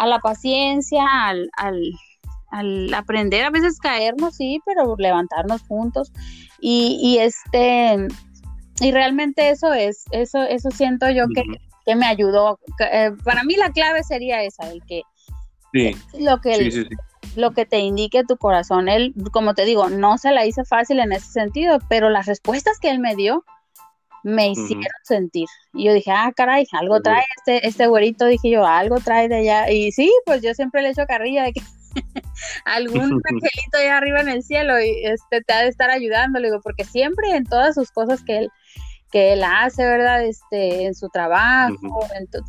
[0.03, 1.51] la paciencia, al,
[2.49, 6.11] al, aprender, a veces caernos, sí, pero levantarnos juntos.
[6.59, 8.07] Y, y este,
[8.79, 11.43] y realmente eso es, eso, eso siento yo que
[11.91, 12.59] que me ayudó.
[12.79, 15.03] Eh, para mí la clave sería esa, el que
[16.19, 16.87] lo que
[17.35, 18.89] lo que te indique tu corazón.
[18.89, 22.79] Él, como te digo, no se la hice fácil en ese sentido, pero las respuestas
[22.79, 23.43] que él me dio
[24.23, 25.47] me hicieron sentir.
[25.73, 29.37] Y yo dije, ah, caray, algo trae este, este güerito, dije yo, algo trae de
[29.37, 29.71] allá.
[29.71, 31.61] Y sí, pues yo siempre le echo carrilla de que
[32.65, 36.49] algún angelito allá arriba en el cielo y este te ha de estar ayudando, le
[36.49, 38.51] digo, porque siempre en todas sus cosas que él
[39.11, 40.23] que él hace, ¿verdad?
[40.25, 41.75] Este, en su trabajo,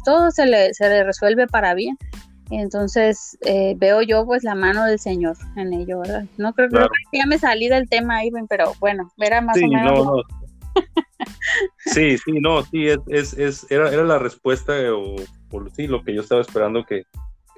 [0.05, 1.99] todo se le, se le resuelve para bien.
[2.51, 6.25] Entonces eh, veo yo pues la mano del Señor en ello, ¿verdad?
[6.37, 10.23] No creo, que ya me salí del tema, Irving, pero bueno, era más o menos.
[11.79, 15.17] sí, sí, no, sí, es, es, era, era la respuesta o
[15.49, 17.05] por sí, lo que yo estaba esperando que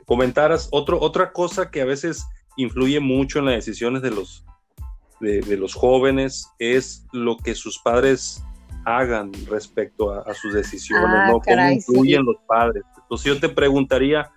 [0.06, 0.68] comentaras.
[0.70, 2.24] Otro, otra cosa que a veces
[2.56, 4.44] influye mucho en las decisiones de los,
[5.20, 8.44] de, de los jóvenes es lo que sus padres
[8.84, 11.40] hagan respecto a, sus decisiones, ah, ¿no?
[11.40, 12.82] ¿Cómo influyen los padres?
[13.02, 14.30] Entonces yo te preguntaría,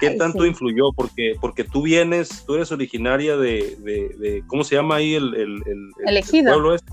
[0.00, 0.92] ¿qué tanto influyó?
[0.92, 5.62] Porque, porque tú vienes, tú eres originaria de, de, ¿cómo se llama ahí el, el,
[6.06, 6.92] el, pueblo este?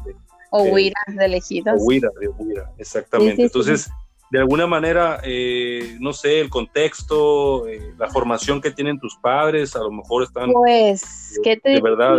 [0.51, 1.75] Huira, de elegidos.
[1.79, 3.43] Huira, de Huira, exactamente.
[3.43, 3.89] Entonces,
[4.35, 9.77] de alguna manera, eh, no sé, el contexto, eh, la formación que tienen tus padres,
[9.77, 10.51] a lo mejor están...
[10.51, 12.17] Pues, ¿qué te de verdad,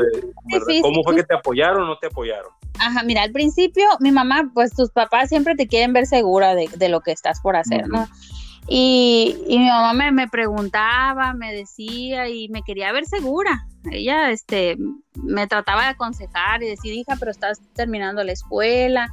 [0.81, 2.51] ¿cómo fue que te apoyaron o no te apoyaron?
[2.79, 6.69] Ajá, mira, al principio mi mamá, pues tus papás siempre te quieren ver segura de,
[6.75, 8.09] de lo que estás por hacer, ¿no?
[8.67, 13.67] Y, y, mi mamá me, me, preguntaba, me decía y me quería ver segura.
[13.91, 14.79] Ella este,
[15.23, 19.09] me trataba de aconsejar y decir, hija, pero estás terminando la escuela,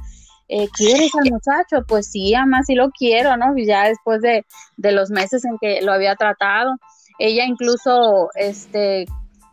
[0.48, 1.84] eh, ¿quieres al muchacho?
[1.86, 3.56] Pues sí, además sí lo quiero, ¿no?
[3.56, 4.44] Y ya después de,
[4.76, 6.76] de los meses en que lo había tratado,
[7.18, 9.06] ella incluso, este,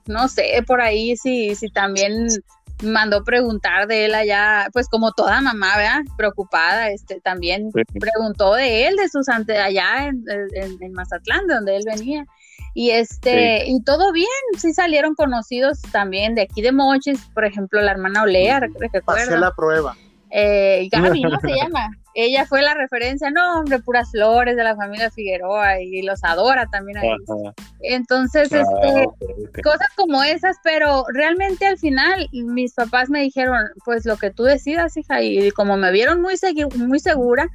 [0.08, 2.28] no sé, por ahí si, si también
[2.84, 6.02] mandó preguntar de él allá, pues como toda mamá, ¿verdad?
[6.18, 10.24] Preocupada, este, también preguntó de él, de sus ante allá en,
[10.82, 12.26] en, Mazatlán, de donde él venía.
[12.74, 14.28] Y este, y todo bien,
[14.58, 18.62] sí salieron conocidos también de aquí de Mochis, por ejemplo, la hermana Olea,
[19.06, 19.96] Pasé la prueba.
[20.32, 21.92] Eh, Gaby, ¿no se llama?
[22.14, 26.66] Ella fue la referencia, no, hombre, puras flores de la familia Figueroa y, los adora
[26.68, 27.10] también ahí.
[27.82, 34.06] Entonces, ah, este, cosas como esas, pero realmente al final mis papás me dijeron, pues
[34.06, 36.36] lo que tú decidas, hija, y como me vieron muy,
[36.76, 37.48] muy segura,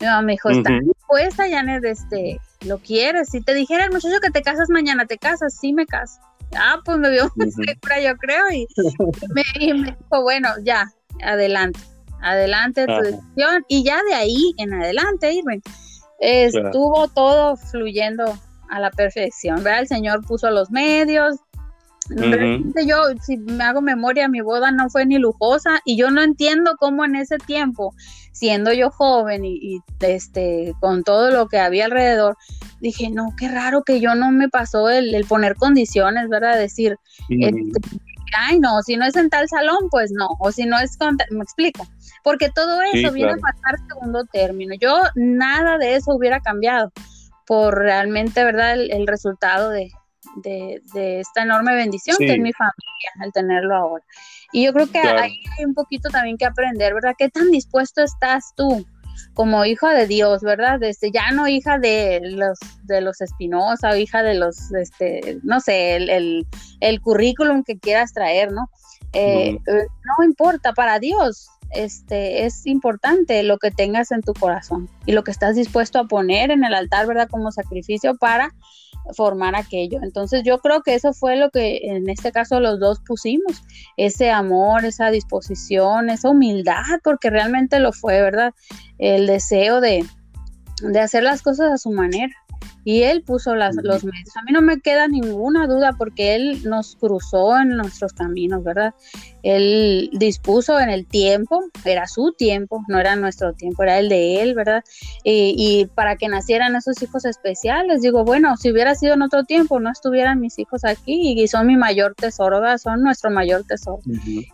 [0.00, 3.28] mi mamá me dijo, está dispuesta, Janet, este, lo quieres.
[3.28, 6.20] Si te dijera el muchacho que te casas mañana, te casas, sí me caso.
[6.56, 8.66] Ah, pues me vio muy segura, yo creo, y
[9.34, 10.90] me, y me dijo, bueno, ya,
[11.22, 11.78] adelante
[12.22, 15.60] adelante tu decisión y ya de ahí en adelante, Irving,
[16.20, 18.24] estuvo todo fluyendo
[18.68, 19.80] a la perfección, ¿verdad?
[19.80, 21.36] El Señor puso los medios.
[22.86, 26.76] yo, si me hago memoria, mi boda no fue ni lujosa y yo no entiendo
[26.78, 27.94] cómo en ese tiempo,
[28.32, 32.36] siendo yo joven y, este, con todo lo que había alrededor,
[32.80, 36.58] dije, no, qué raro que yo no me pasó el, poner condiciones, ¿verdad?
[36.58, 36.96] Decir,
[37.28, 37.80] este,
[38.36, 41.16] ay no, si no es en tal salón, pues no, o si no es con,
[41.30, 41.86] me explico,
[42.22, 44.74] porque todo eso viene a pasar segundo término.
[44.78, 46.92] Yo nada de eso hubiera cambiado
[47.46, 48.74] por realmente, ¿verdad?
[48.74, 49.90] El, resultado de,
[50.94, 54.04] esta enorme bendición que es mi familia, al tenerlo ahora.
[54.52, 57.14] Y yo creo que ahí hay un poquito también que aprender, ¿verdad?
[57.18, 58.86] ¿Qué tan dispuesto estás tú?
[59.34, 60.82] como hijo de Dios, ¿verdad?
[60.82, 65.60] Este, ya no hija de los de los Espinosa o hija de los, este, no
[65.60, 66.46] sé, el,
[66.80, 68.68] el, currículum que quieras traer, ¿no?
[69.12, 69.86] Eh, eh,
[70.18, 75.24] no importa, para Dios, este, es importante lo que tengas en tu corazón y lo
[75.24, 77.28] que estás dispuesto a poner en el altar, ¿verdad?
[77.28, 78.54] Como sacrificio para
[79.16, 80.00] formar aquello.
[80.02, 83.62] Entonces yo creo que eso fue lo que en este caso los dos pusimos,
[83.96, 88.52] ese amor, esa disposición, esa humildad, porque realmente lo fue, ¿verdad?
[88.98, 90.04] El deseo de,
[90.82, 92.34] de hacer las cosas a su manera
[92.84, 94.36] y él puso las, los medios.
[94.36, 98.94] A mí no me queda ninguna duda porque él nos cruzó en nuestros caminos, ¿verdad?
[99.42, 104.42] Él dispuso en el tiempo, era su tiempo, no era nuestro tiempo, era el de
[104.42, 104.82] él, ¿verdad?
[105.24, 109.80] Y, para que nacieran esos hijos especiales, digo, bueno, si hubiera sido en otro tiempo,
[109.80, 112.78] no estuvieran mis hijos aquí y son mi mayor tesoro, ¿verdad?
[112.78, 114.00] Son nuestro mayor tesoro.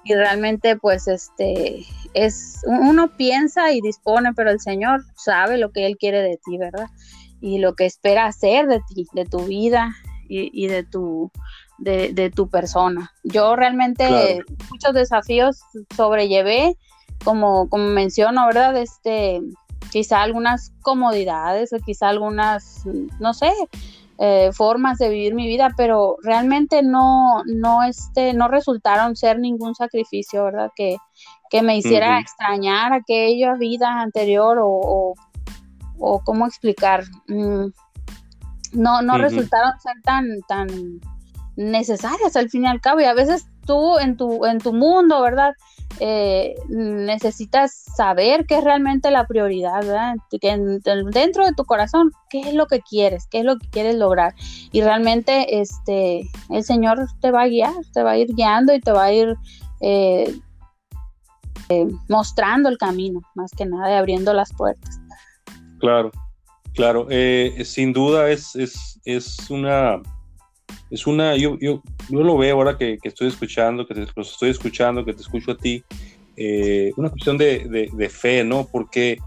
[0.04, 1.84] Y realmente, pues, este,
[2.14, 6.58] es, uno piensa y dispone, pero el Señor sabe lo que Él quiere de ti,
[6.58, 6.88] ¿verdad?
[7.40, 9.94] Y lo que espera hacer de ti, de tu vida
[10.29, 11.31] y, de tu
[11.79, 13.12] de, tu persona.
[13.22, 15.61] Yo realmente muchos desafíos
[15.94, 16.77] sobrellevé,
[17.25, 18.77] como, como menciono, ¿verdad?
[18.77, 19.40] Este,
[19.90, 22.85] quizá algunas comodidades o quizá algunas,
[23.20, 23.53] no sé,
[24.18, 29.75] eh, formas de vivir mi vida, pero realmente no, no, este, no resultaron ser ningún
[29.75, 30.70] sacrificio, ¿verdad?
[30.75, 30.96] Que,
[31.51, 35.14] que me hiciera extrañar aquella vida anterior o, o
[36.24, 37.66] cómo explicar, mm,
[38.72, 40.68] no, no resultaron ser tan, tan
[41.56, 43.00] necesarias al fin y al cabo.
[43.00, 45.52] Y a veces tú en tu, en tu mundo, ¿verdad?
[45.98, 50.16] Eh, necesitas saber qué es realmente la prioridad, ¿verdad?
[50.30, 50.38] Que
[51.12, 54.35] dentro de tu corazón, qué es lo que quieres, qué es lo que quieres lograr.
[54.72, 58.80] Y realmente este, el Señor te va a guiar, te va a ir guiando y
[58.80, 59.37] te va a ir
[59.80, 60.38] eh,
[61.68, 65.00] eh, mostrando el camino, más que nada, y abriendo las puertas.
[65.78, 66.10] Claro,
[66.74, 67.06] claro.
[67.10, 70.00] Eh, sin duda es, es, es, una.
[70.90, 71.36] Es una.
[71.36, 75.04] Yo, yo, yo lo veo ahora que, que estoy escuchando, que te, los estoy escuchando,
[75.04, 75.84] que te escucho a ti.
[76.36, 78.68] Eh, una cuestión de, de, fe, ¿no?
[78.70, 79.18] Porque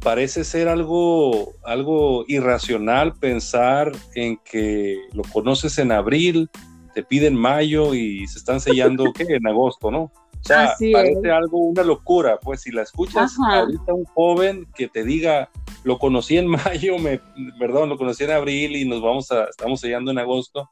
[0.00, 6.48] parece ser algo, algo irracional pensar en que lo conoces en abril,
[6.94, 9.24] te piden mayo y se están sellando, ¿qué?
[9.28, 10.10] En agosto, ¿no?
[10.40, 15.02] O sea, parece algo, una locura, pues si la escuchas ahorita un joven que te
[15.02, 15.50] diga,
[15.82, 17.20] lo conocí en mayo, me,
[17.58, 20.70] perdón, lo conocí en abril y nos vamos a, estamos sellando en agosto,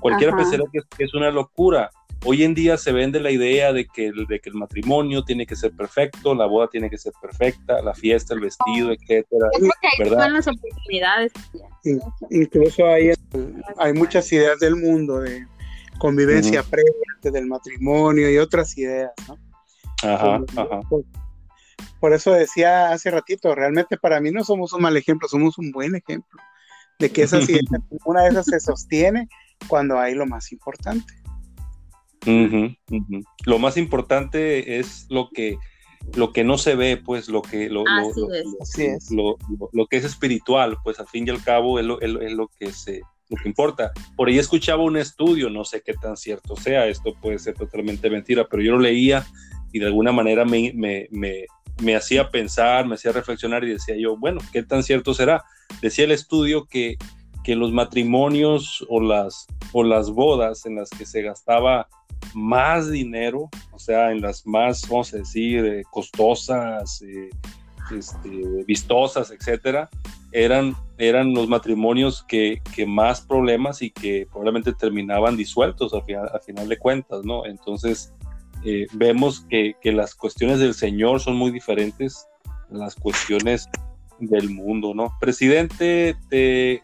[0.00, 1.90] cualquiera pensaría que, es una locura.
[2.24, 5.54] Hoy en día se vende la idea de que, de que el matrimonio tiene que
[5.54, 9.48] ser perfecto, la boda tiene que ser perfecta, la fiesta, el vestido, etcétera.
[10.00, 10.30] ¿verdad?
[10.32, 11.32] las oportunidades.
[12.30, 13.12] Incluso hay,
[13.78, 15.46] hay muchas ideas del mundo de
[15.98, 19.36] convivencia previa antes del matrimonio y otras ideas, ¿no?
[20.02, 20.80] Ajá, ajá.
[22.00, 25.72] Por, eso decía hace ratito, realmente para mí no somos un mal ejemplo, somos un
[25.72, 26.40] buen ejemplo
[26.98, 27.64] de que esas ideas,
[28.04, 29.28] una de esas se sostiene
[29.66, 31.14] cuando hay lo más importante.
[33.46, 35.56] Lo más importante es lo que
[36.14, 39.38] lo que no se ve, pues lo que lo, lo,
[39.72, 42.72] lo, que es espiritual, pues al fin y al cabo es lo, es lo que
[42.72, 43.92] se, lo que importa.
[44.16, 48.10] Por ahí escuchaba un estudio, no sé qué tan cierto sea, esto puede ser totalmente
[48.10, 49.26] mentira, pero yo lo leía
[49.72, 51.46] y de alguna manera me, me, me,
[51.82, 55.44] me hacía pensar, me hacía reflexionar y decía yo, bueno, ¿qué tan cierto será?
[55.82, 56.96] Decía el estudio que,
[57.44, 61.88] que los matrimonios o las, o las bodas en las que se gastaba
[62.34, 67.30] más dinero, o sea, en las más, vamos a decir, eh, costosas, eh,
[67.90, 69.88] este, vistosas, etcétera,
[70.32, 76.68] eran, eran los matrimonios que, más problemas y que probablemente terminaban disueltos al final, final
[76.68, 77.46] de cuentas, ¿no?
[77.46, 78.12] Entonces,
[78.64, 82.26] eh, vemos que, las cuestiones del Señor son muy diferentes
[82.70, 83.68] a las cuestiones
[84.18, 85.16] del mundo, ¿no?
[85.20, 86.82] Presidente, te,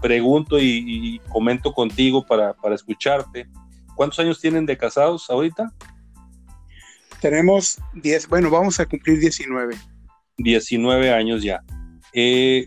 [0.00, 3.48] pregunto y, comento contigo para, para escucharte.
[3.96, 5.72] ¿Cuántos años tienen de casados ahorita?
[7.20, 9.74] Tenemos 10, bueno, vamos a cumplir 19.
[10.38, 11.64] 19 años ya.
[12.12, 12.66] Eh,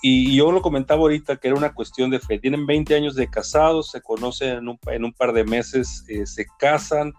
[0.00, 2.38] y yo lo comentaba ahorita que era una cuestión de fe.
[2.38, 6.24] Tienen 20 años de casados, se conocen en un, en un par de meses, eh,
[6.26, 7.12] se casan.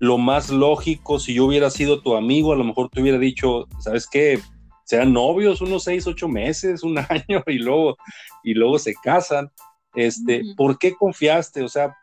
[0.00, 3.66] Lo más lógico, si yo hubiera sido tu amigo, a lo mejor te hubiera dicho,
[3.78, 4.40] ¿sabes qué?
[4.84, 7.96] Sean novios unos 6, 8 meses, un año y luego,
[8.42, 9.50] y luego se casan.
[9.94, 11.62] Este, ¿Por qué confiaste?
[11.62, 11.96] O sea,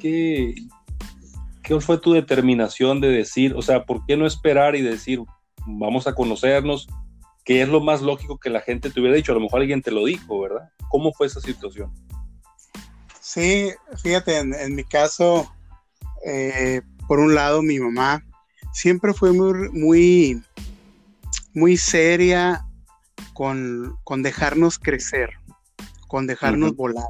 [0.00, 0.54] ¿qué,
[1.62, 5.20] ¿qué fue tu determinación de decir, o sea, por qué no esperar y decir,
[5.64, 6.88] vamos a conocernos?
[7.46, 9.30] ¿Qué es lo más lógico que la gente te hubiera dicho?
[9.30, 10.68] A lo mejor alguien te lo dijo, ¿verdad?
[10.90, 11.92] ¿Cómo fue esa situación?
[13.20, 13.70] Sí,
[14.02, 15.48] fíjate, en, mi caso,
[16.24, 18.24] eh, por un lado, mi mamá
[18.72, 20.42] siempre fue muy, muy,
[21.54, 22.66] muy seria
[23.32, 25.30] con, dejarnos crecer,
[26.08, 27.06] con dejarnos volar.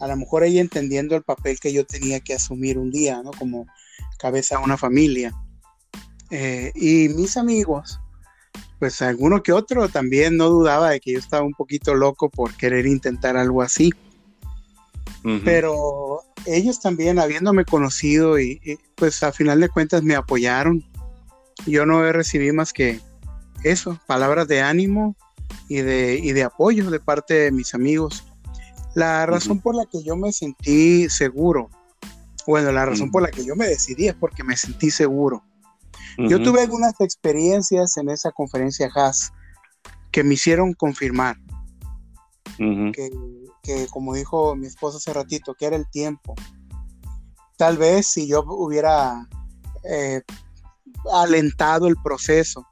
[0.00, 3.30] A lo mejor ella entendiendo el papel que yo tenía que asumir un día, ¿no?
[3.30, 3.66] Como
[4.18, 5.32] cabeza de una familia.
[6.30, 8.00] Eh, y mis amigos,
[8.78, 12.54] pues alguno que otro también no dudaba de que yo estaba un poquito loco por
[12.54, 13.92] querer intentar algo así.
[15.44, 20.82] Pero ellos también, habiéndome conocido y, pues a final de cuentas me apoyaron.
[21.66, 23.00] Yo no he recibido más que
[23.64, 25.16] eso, palabras de ánimo
[25.68, 28.24] y de, de apoyo de parte de mis amigos.
[28.94, 31.68] La razón por la que yo me sentí seguro,
[32.46, 35.44] bueno, la razón por la que yo me decidí es porque me sentí seguro.
[36.18, 39.32] Yo tuve algunas experiencias en esa conferencia HAS
[40.10, 41.36] que me hicieron confirmar.
[42.56, 46.34] Que, como dijo mi esposa hace ratito, que era el tiempo.
[47.56, 49.28] Tal vez si yo hubiera
[49.84, 50.22] eh,
[51.12, 52.66] alentado el proceso,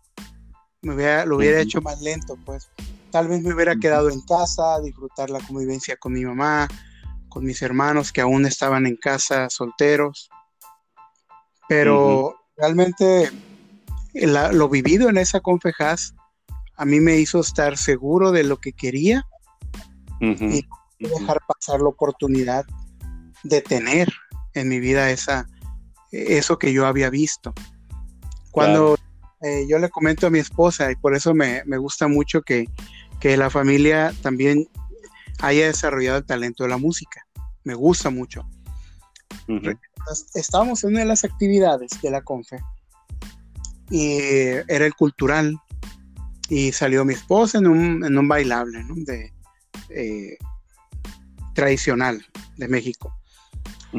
[0.82, 2.68] me hubiera, lo hubiera hecho más lento, pues.
[3.12, 6.66] Tal vez me hubiera quedado en casa, disfrutar la convivencia con mi mamá,
[7.28, 10.30] con mis hermanos que aún estaban en casa solteros.
[11.68, 13.30] Pero realmente
[14.12, 16.14] lo vivido en esa confejas
[16.76, 19.26] a mí me hizo estar seguro de lo que quería
[20.20, 20.64] y
[20.98, 22.64] dejar pasar la oportunidad
[23.42, 24.12] de tener
[24.54, 25.46] en mi vida esa,
[26.10, 27.54] eso que yo había visto.
[28.50, 28.96] Cuando
[29.42, 32.66] eh, yo le comento a mi esposa, y por eso me, gusta mucho que,
[33.22, 34.68] la familia también
[35.40, 37.26] haya desarrollado el talento de la música.
[37.64, 38.48] Me gusta mucho.
[40.34, 42.58] Estábamos en una de las actividades de la confe
[43.90, 44.18] y
[44.68, 45.60] era el cultural
[46.48, 49.32] y salió mi esposa en un, en un bailable de,
[49.90, 50.38] eh,
[51.54, 52.24] tradicional
[52.56, 53.16] de México.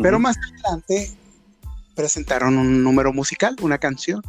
[0.01, 1.11] Pero más adelante
[1.95, 4.21] presentaron un número musical, una canción.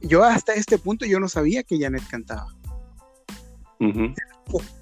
[0.00, 2.54] Yo hasta este punto yo no sabía que Janet cantaba.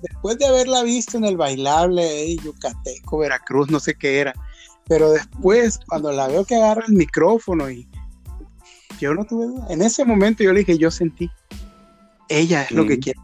[0.03, 4.35] Después de haberla visto en el bailable Yucateco, Veracruz, no sé qué era,
[4.87, 7.89] pero después cuando la veo que agarra el micrófono y
[9.01, 11.31] yo no tuve duda, en ese momento yo le dije, yo sentí,
[12.29, 13.19] ella es lo que quiere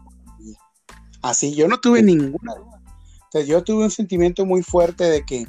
[1.21, 2.81] Así, yo no tuve ninguna duda.
[3.25, 5.45] Entonces, yo tuve un sentimiento muy fuerte de que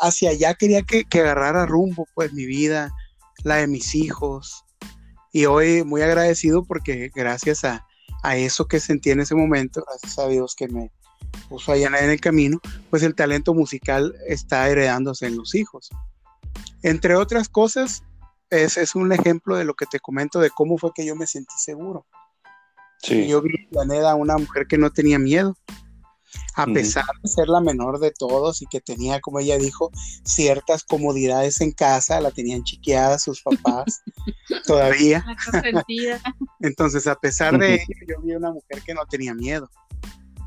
[0.00, 2.94] hacia allá quería que, agarrara rumbo, pues mi vida,
[3.44, 4.64] la de mis hijos.
[5.32, 7.86] Y hoy muy agradecido porque gracias a,
[8.34, 10.90] eso que sentí en ese momento, gracias a Dios que me
[11.48, 15.90] puso allá en el camino, pues el talento musical está heredándose en los hijos.
[16.82, 18.04] Entre otras cosas,
[18.50, 21.26] ese es un ejemplo de lo que te comento de cómo fue que yo me
[21.26, 22.06] sentí seguro.
[23.02, 25.56] Yo vi a Neda una mujer que no tenía miedo,
[26.54, 29.90] a pesar de ser la menor de todos y que tenía, como ella dijo,
[30.24, 34.02] ciertas comodidades en casa, la tenían chiqueada sus papás
[34.66, 35.24] todavía.
[36.60, 39.70] Entonces, a pesar de ello, yo vi una mujer que no tenía miedo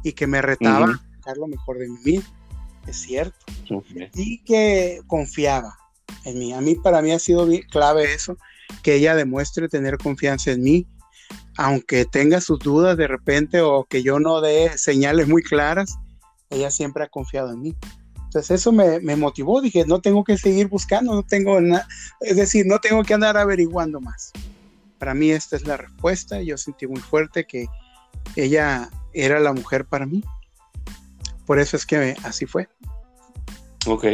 [0.03, 2.21] y que me retaba a sacar lo mejor de mí,
[2.87, 3.45] es cierto,
[4.13, 5.75] y que confiaba
[6.25, 6.53] en mí.
[6.53, 8.37] A mí, para mí ha sido clave eso,
[8.81, 10.87] que ella demuestre tener confianza en mí
[11.57, 15.95] aunque tenga sus dudas de repente o que yo no dé señales muy claras,
[16.49, 17.75] ella siempre ha confiado en mí.
[18.25, 21.87] Entonces eso me, motivó, dije, no tengo que seguir buscando, no tengo nada,
[22.19, 24.31] es decir, no tengo que andar averiguando más.
[24.97, 27.67] Para mí esta es la respuesta, yo sentí muy fuerte que
[28.35, 30.23] ella era la mujer para mí.
[31.45, 32.69] Por eso es que así fue.
[33.85, 34.05] Ok.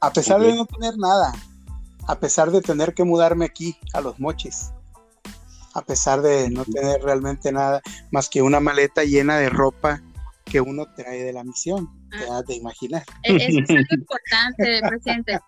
[0.00, 1.32] A pesar de no tener nada,
[2.06, 4.70] a pesar de tener que mudarme aquí a los mochis,
[5.74, 10.02] a pesar de no tener realmente nada más que una maleta llena de ropa
[10.44, 13.02] que uno trae de la misión, te has de imaginar.
[13.22, 15.38] E-, eso es algo importante, presidente.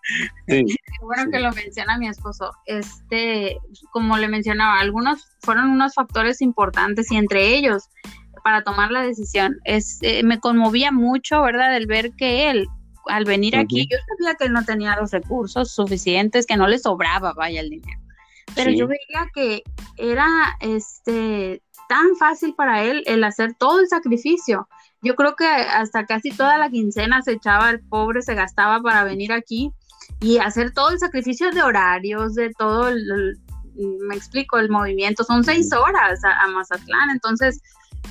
[0.47, 0.75] Sí.
[1.01, 2.51] bueno que lo menciona mi esposo.
[2.65, 3.57] Este,
[3.91, 7.89] como le mencionaba, algunos fueron unos factores importantes y entre ellos
[8.43, 9.57] para tomar la decisión.
[9.63, 11.75] Es, eh, me conmovía mucho, ¿verdad?
[11.75, 12.67] El ver que él,
[13.07, 16.79] al venir aquí, yo sabía que él no tenía los recursos suficientes, que no le
[16.79, 18.01] sobraba, vaya, el dinero
[18.55, 19.63] pero yo veía que
[19.97, 24.67] era este tan fácil para él el hacer todo el sacrificio.
[25.01, 29.03] Yo creo que hasta casi toda la quincena se echaba el pobre, se gastaba para
[29.03, 29.71] venir aquí
[30.19, 33.37] y hacer todo el sacrificio de horarios, de todo el,
[33.75, 35.23] me explico, el movimiento.
[35.23, 37.61] Son seis horas a, Mazatlán, entonces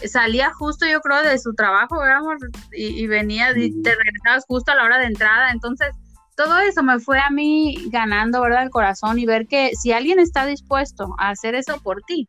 [0.09, 1.97] salía justo yo creo de su trabajo,
[2.73, 5.95] y, venía, y te regresabas justo a la hora de entrada, entonces
[6.37, 8.63] todo eso me fue a mí ganando, ¿verdad?
[8.63, 12.29] El corazón y ver que si alguien está dispuesto a hacer eso por ti,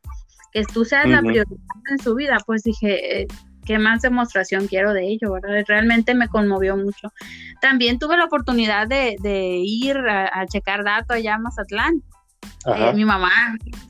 [0.52, 1.58] que tú seas la prioridad
[1.90, 3.28] en su vida, pues dije, eh,
[3.66, 5.64] ¿qué más demostración quiero de ello, verdad?
[5.66, 7.14] Realmente me conmovió mucho.
[7.62, 9.16] También tuve la oportunidad de,
[9.64, 12.04] ir a, checar datos allá en Mazatlán.
[12.66, 13.32] Eh, mi mamá,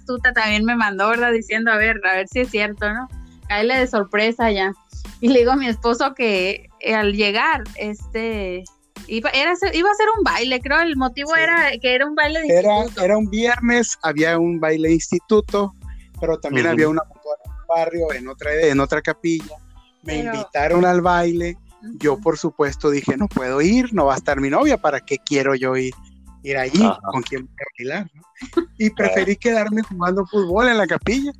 [0.05, 1.31] Tuta, también me mandó, ¿verdad?
[1.31, 3.07] Diciendo, a ver, a ver si es cierto, ¿no?
[3.51, 4.71] Caíle de sorpresa allá.
[5.19, 8.63] Y le digo a mi esposo que eh, al llegar, este,
[9.07, 12.39] Iba, era, iba a ser un baile, creo, el motivo era que era un baile
[12.41, 13.03] de era, instituto.
[13.03, 15.73] Era un viernes, había un baile de instituto,
[16.21, 19.55] pero también había una en un barrio, en otra, en otra capilla.
[20.03, 21.57] Me invitaron al baile,
[21.99, 25.17] yo por supuesto dije, no puedo ir, no va a estar mi novia, ¿para qué
[25.17, 25.93] quiero yo ir?
[26.43, 28.11] ir allí, con quien voy a bailar,
[28.77, 31.31] Y preferí quedarme jugando fútbol en la capilla.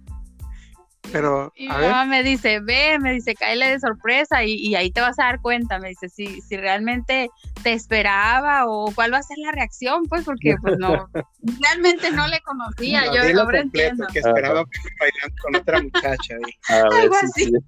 [1.12, 5.02] Pero, y mi mamá me dice, ve, me dice, cáele de sorpresa y, ahí te
[5.02, 7.30] vas a dar cuenta, me dice, si, si realmente
[7.64, 11.10] te esperaba o cuál va a ser la reacción, pues porque pues no,
[11.60, 14.06] realmente no le conocía, yo ahora entiendo.
[14.14, 14.64] Que esperaba
[15.00, 16.36] bailar con otra muchacha.
[16.70, 17.52] Algo así.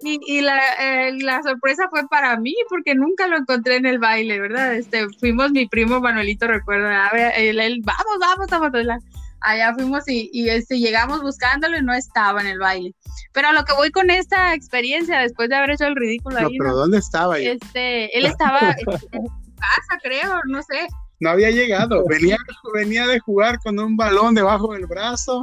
[0.00, 3.98] Y, y la, eh, la, sorpresa fue para mí porque nunca lo encontré en el
[3.98, 4.74] baile, ¿verdad?
[4.74, 8.98] Este, fuimos mi primo Manuelito, recuerda, él, él, vamos, vamos a bailar
[9.40, 12.94] allá fuimos y, este, llegamos buscándolo y no estaba en el baile.
[13.32, 16.48] Pero a lo que voy con esta experiencia, después de haber hecho el ridículo no,
[16.58, 17.38] pero ¿dónde estaba?
[17.38, 20.88] Este, él estaba en su casa, creo, no sé.
[21.20, 22.36] No había llegado, venía,
[22.74, 25.42] venía de jugar con un balón debajo del brazo.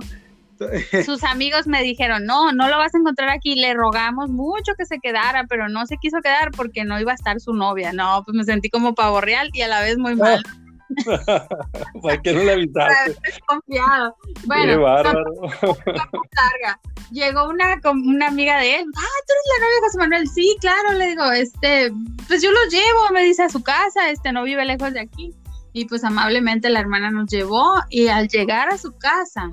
[1.05, 4.85] Sus amigos me dijeron, no, no lo vas a encontrar aquí, le rogamos mucho que
[4.85, 7.91] se quedara, pero no se quiso quedar porque no iba a estar su novia.
[7.91, 10.43] No, pues me sentí como pavo real y a la vez muy mal.
[12.01, 13.15] ¿Para qué no le avisaste?
[13.45, 14.15] Confiado.
[14.45, 16.79] Bueno, larga.
[17.11, 18.85] Llegó una, una amiga de él.
[18.95, 20.27] Ah, tú eres la novia de José Manuel.
[20.27, 21.91] Sí, claro, le digo, este,
[22.27, 25.33] pues yo lo llevo, me dice a su casa, este, no vive lejos de aquí.
[25.73, 29.49] Y pues amablemente la hermana nos llevó y al llegar a su casa,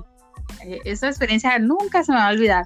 [0.63, 2.65] eh, esa experiencia nunca se me va a olvidar.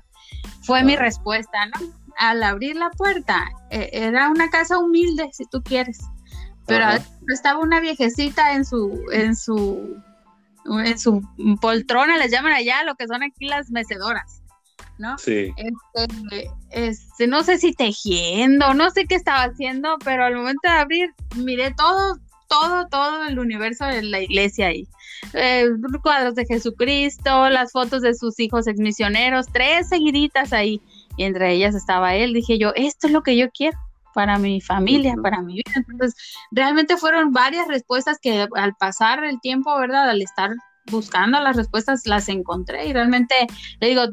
[0.64, 1.94] Fue mi respuesta, ¿no?
[2.18, 6.00] Al abrir la puerta, eh, era una casa humilde, si tú quieres
[6.66, 6.88] pero
[7.28, 10.02] estaba una viejecita en su, en su,
[10.66, 11.22] en su
[11.62, 14.42] poltrona, les llaman allá lo que son aquí las mecedoras,
[14.98, 15.18] ¿no?
[15.18, 15.54] Sí.
[15.58, 20.70] Este, este, no sé si tejiendo, no sé qué estaba haciendo, pero al momento de
[20.76, 24.88] abrir, miré todo, todo, todo el universo de la iglesia ahí.
[25.34, 25.68] Eh,
[26.02, 30.82] cuadros de Jesucristo, las fotos de sus hijos exmisioneros, tres seguiditas ahí,
[31.18, 32.34] y entre ellas estaba él.
[32.34, 33.78] Dije yo, esto es lo que yo quiero
[34.16, 35.72] para mi familia, para mi vida.
[35.76, 36.16] Entonces,
[36.50, 40.10] realmente fueron varias respuestas que al pasar el tiempo, ¿verdad?
[40.10, 40.52] Al estar
[40.88, 43.36] buscando las respuestas las encontré y realmente
[43.82, 44.04] le digo,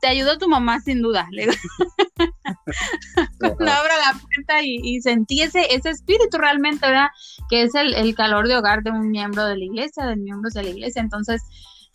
[0.00, 1.26] te ayudó tu mamá sin duda.
[1.30, 1.52] Le digo,
[3.38, 7.08] cuando abro la puerta y, sentí ese, ese espíritu realmente, ¿verdad?
[7.48, 10.52] Que es el, el, calor de hogar de un miembro de la iglesia, de miembros
[10.52, 11.00] de la iglesia.
[11.00, 11.42] Entonces,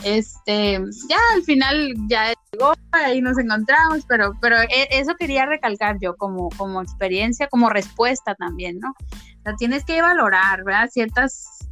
[0.03, 0.79] este,
[1.09, 6.15] ya al final ya llegó, ahí nos encontramos, pero, pero e, eso quería recalcar yo
[6.15, 8.89] como, como experiencia, como respuesta también, ¿no?
[8.89, 10.89] O sea, tienes que valorar, ¿verdad?
[10.91, 11.67] Ciertas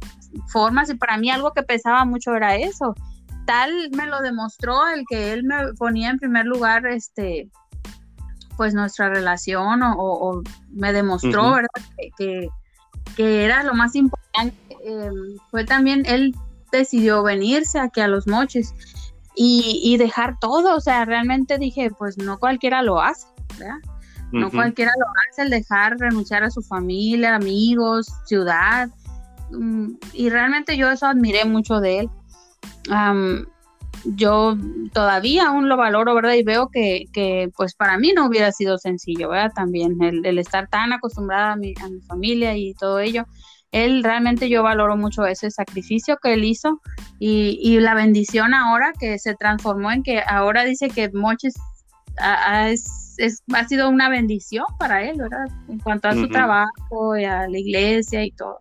[0.48, 2.94] formas y para mí algo que pesaba mucho era eso.
[3.46, 7.48] Tal me lo demostró el que él me ponía en primer lugar, este,
[8.56, 11.68] pues nuestra relación o, me demostró, ¿verdad?
[12.16, 12.48] Que,
[13.16, 14.56] que, era lo más importante.
[14.84, 16.34] Em, fue también, él
[16.70, 18.74] decidió venirse aquí a los moches
[19.34, 23.26] y, dejar todo, o sea, realmente dije, pues no cualquiera lo hace,
[23.58, 23.76] ¿verdad?
[24.32, 28.90] No cualquiera lo hace el dejar renunciar a su familia, amigos, ciudad.
[29.50, 32.10] Mm, y realmente yo eso admiré mucho de él.
[34.04, 34.56] yo
[34.92, 36.34] todavía aún lo valoro, ¿verdad?
[36.34, 39.52] Y veo que, que, pues para mí no hubiera sido sencillo, ¿verdad?
[39.54, 43.26] También el, estar tan acostumbrada a mi, a mi familia y todo ello
[43.72, 46.80] él realmente yo valoro mucho ese sacrificio que él hizo
[47.18, 51.54] y, la bendición ahora que se transformó en que ahora dice que Moches
[52.18, 52.68] ha,
[53.68, 55.46] sido una bendición para él, ¿verdad?
[55.68, 58.60] En cuanto a su trabajo y a la iglesia y todo.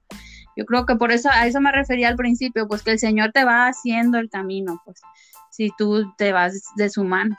[0.56, 3.32] Yo creo que por eso a eso me refería al principio, pues que el Señor
[3.32, 5.00] te va haciendo el camino, pues
[5.52, 7.38] si tú te vas de su mano.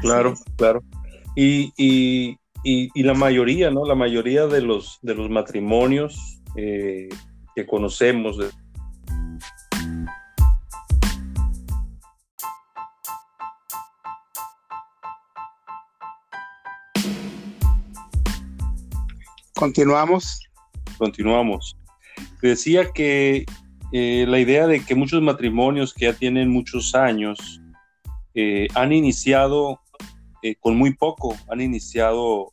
[0.00, 0.82] claro, claro.
[1.36, 3.84] Y, y, y, la mayoría, ¿no?
[3.84, 7.10] La mayoría de los, de los matrimonios eh,
[7.54, 8.38] que conocemos.
[19.54, 20.40] Continuamos.
[20.96, 21.76] Continuamos.
[22.40, 23.44] Decía que
[23.92, 27.60] eh, la idea de que muchos matrimonios que ya tienen muchos años
[28.34, 29.80] eh, han iniciado
[30.60, 32.52] con muy poco, han iniciado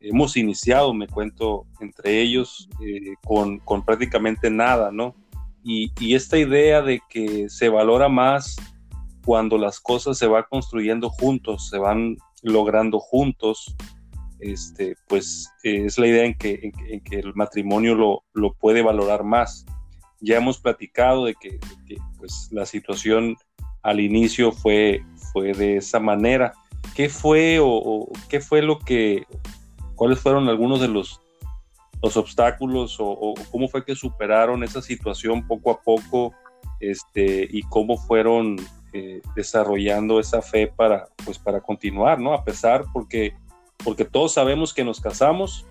[0.00, 5.14] hemos iniciado, me cuento, entre ellos eh, con, con, prácticamente nada, ¿no?
[5.64, 8.56] Y, y, esta idea de que se valora más
[9.24, 13.74] cuando las cosas se van construyendo juntos, se van logrando juntos,
[14.40, 19.24] este, pues es la idea en que, en, que el matrimonio lo, lo, puede valorar
[19.24, 19.66] más.
[20.20, 21.58] Ya hemos platicado de que,
[22.16, 23.36] pues, la situación
[23.82, 26.54] al inicio fue, fue de esa manera.
[26.94, 29.26] ¿Qué fue o, qué fue lo que,
[29.94, 31.20] cuáles fueron algunos de los,
[32.02, 36.34] los obstáculos o, cómo fue que superaron esa situación poco a poco
[36.80, 38.56] este, y cómo fueron
[38.92, 42.32] eh, desarrollando esa fe para, pues, para continuar, ¿no?
[42.32, 43.34] A pesar, porque,
[43.84, 45.66] porque todos sabemos que nos casamos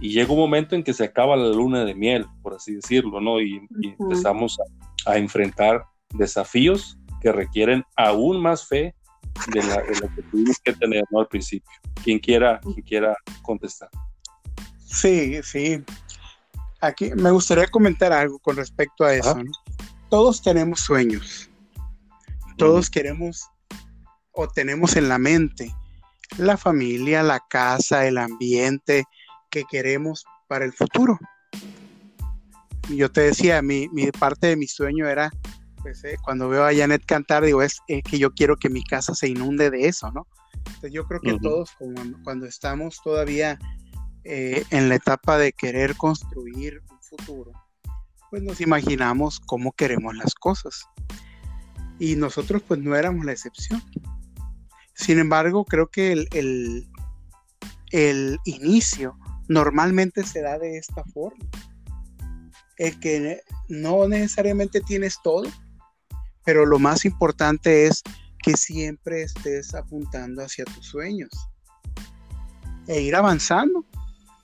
[0.00, 3.20] y llega un momento en que se acaba la luna de miel, por así decirlo,
[3.20, 3.40] ¿no?
[3.40, 4.58] Y, empezamos
[5.04, 5.84] a, enfrentar
[6.14, 8.94] desafíos que requieren aún más fe
[9.52, 11.20] de la, que tuvimos que tener ¿no?
[11.20, 11.70] al principio.
[12.02, 13.88] Quien quiera, quien quiera contestar.
[14.84, 15.82] Sí, sí.
[16.80, 19.40] Aquí me gustaría comentar algo con respecto a eso.
[20.08, 21.50] Todos tenemos sueños.
[22.56, 23.48] Todos queremos
[24.32, 25.74] o tenemos en la mente
[26.38, 29.04] la familia, la casa, el ambiente
[29.50, 31.18] que queremos para el futuro.
[32.88, 35.30] Yo te decía, mi, mi parte de mi sueño era
[35.82, 39.14] pues, eh, cuando veo a Janet cantar, digo, es, que yo quiero que mi casa
[39.14, 40.26] se inunde de eso, ¿no?
[40.66, 41.70] Entonces yo creo que todos
[42.24, 43.58] cuando, estamos todavía
[44.24, 47.52] eh, en la etapa de querer construir un futuro,
[48.30, 50.86] pues nos imaginamos cómo queremos las cosas.
[51.98, 53.82] Y nosotros pues no éramos la excepción.
[54.94, 56.88] Sin embargo, creo que el, el,
[57.90, 59.18] el inicio
[59.48, 61.44] normalmente se da de esta forma.
[62.76, 65.48] El que no necesariamente tienes todo,
[66.44, 68.02] pero lo más importante es
[68.42, 71.30] que siempre estés apuntando hacia tus sueños
[72.86, 73.84] e ir avanzando,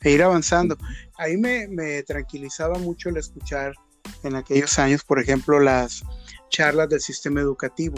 [0.03, 0.76] e ir avanzando.
[1.18, 3.74] Ahí me, tranquilizaba mucho el escuchar
[4.22, 6.05] en aquellos años, por ejemplo, las
[6.51, 7.97] charlas del sistema educativo.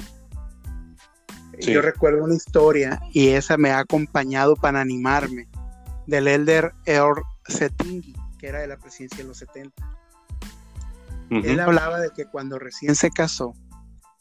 [1.61, 5.49] Yo recuerdo una historia y esa me ha acompañado para animarme
[6.07, 9.75] del elder Eor Setingi, que era de la presidencia de los 70.
[11.31, 13.55] Él hablaba de que cuando recién se casó,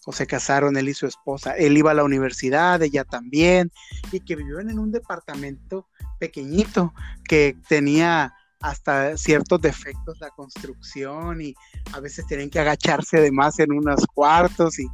[0.08, 1.52] o se casaron él y su esposa.
[1.58, 3.74] Él iba a la universidad, ella también,
[4.10, 5.86] y que vivían en un departamento
[6.18, 6.94] pequeñito
[7.28, 11.54] que tenía hasta ciertos defectos la construcción y
[11.92, 14.88] a veces tenían que agacharse de más en unos cuartos y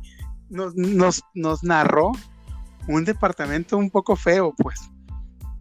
[0.49, 2.11] nos, nos, narró
[2.87, 4.79] un departamento un poco feo, pues.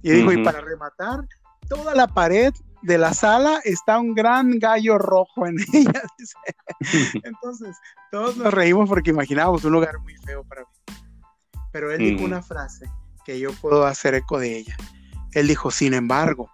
[0.03, 1.29] Y dijo, y para rematar,
[1.69, 6.03] toda la pared de la sala está un gran gallo rojo en ella.
[7.25, 7.77] Entonces,
[8.11, 10.97] todos nos reímos porque imaginábamos un lugar muy feo para mí.
[11.73, 12.91] Pero él dijo una frase
[13.25, 14.77] que yo puedo hacer eco de ella.
[15.33, 16.51] Él dijo, sin embargo,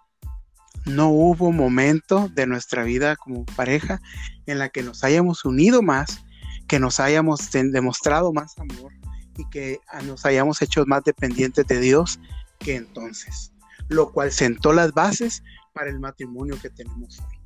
[0.85, 3.99] no hubo momento de nuestra vida como pareja
[4.45, 6.23] en la que nos hayamos unido más,
[6.67, 8.93] que nos hayamos demostrado más amor
[9.37, 12.19] y que nos hayamos hecho más dependientes de Dios
[12.59, 13.51] que entonces,
[13.87, 15.43] lo cual sentó las bases
[15.79, 17.39] para el matrimonio que tenemos hoy.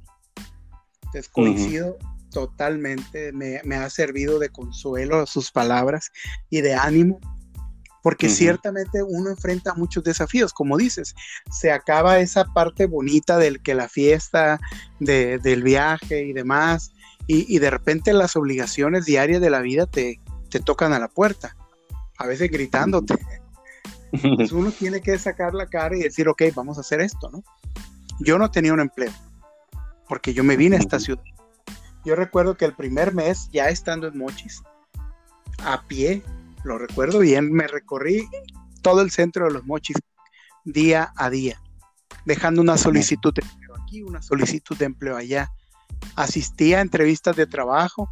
[1.04, 2.00] Entonces coincido
[2.32, 6.12] totalmente, me, ha servido de consuelo sus palabras
[6.50, 7.20] y de ánimo,
[8.02, 11.14] porque ciertamente uno enfrenta muchos desafíos, como dices,
[11.52, 14.60] se acaba esa parte bonita del que la fiesta,
[15.00, 16.92] del viaje y demás,
[17.28, 20.20] y, de repente las obligaciones diarias de la vida te,
[20.50, 21.56] te tocan a la puerta,
[22.18, 23.14] a veces gritándote.
[24.12, 27.44] Entonces uno tiene que sacar la cara y decir, ok, vamos a hacer esto, ¿no?
[28.20, 29.12] Yo no tenía un empleo,
[30.08, 31.24] porque yo me vine a esta ciudad.
[32.06, 34.62] Yo recuerdo que el primer mes, ya estando en Mochis,
[35.64, 36.22] a pie,
[36.64, 38.28] lo recuerdo bien, me recorrí
[38.82, 39.98] todo el centro de los Mochis
[40.66, 41.62] día a día,
[42.26, 45.50] dejando una solicitud de empleo aquí, una solicitud de empleo allá.
[46.16, 48.10] Asistía a entrevistas de trabajo.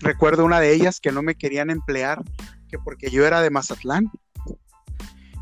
[0.00, 2.22] Recuerdo una de ellas que no me querían emplear,
[2.68, 4.10] que porque yo era de Mazatlán.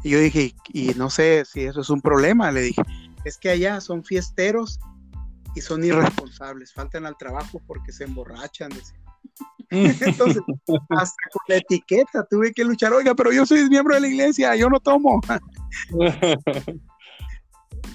[0.03, 2.83] Y yo dije, y no sé si eso es un problema, le dije,
[3.27, 4.79] es que allá son fiesteros
[5.57, 8.71] y son irresponsables, faltan al trabajo porque se emborrachan.
[9.71, 10.43] Entonces,
[10.91, 14.55] hasta con la etiqueta tuve que luchar, oiga, pero yo soy miembro de la iglesia,
[14.55, 15.21] yo no tomo.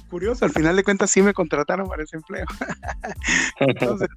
[0.09, 2.45] Curioso, al final de cuentas sí me contrataron para ese empleo.
[3.61, 4.09] Entonces,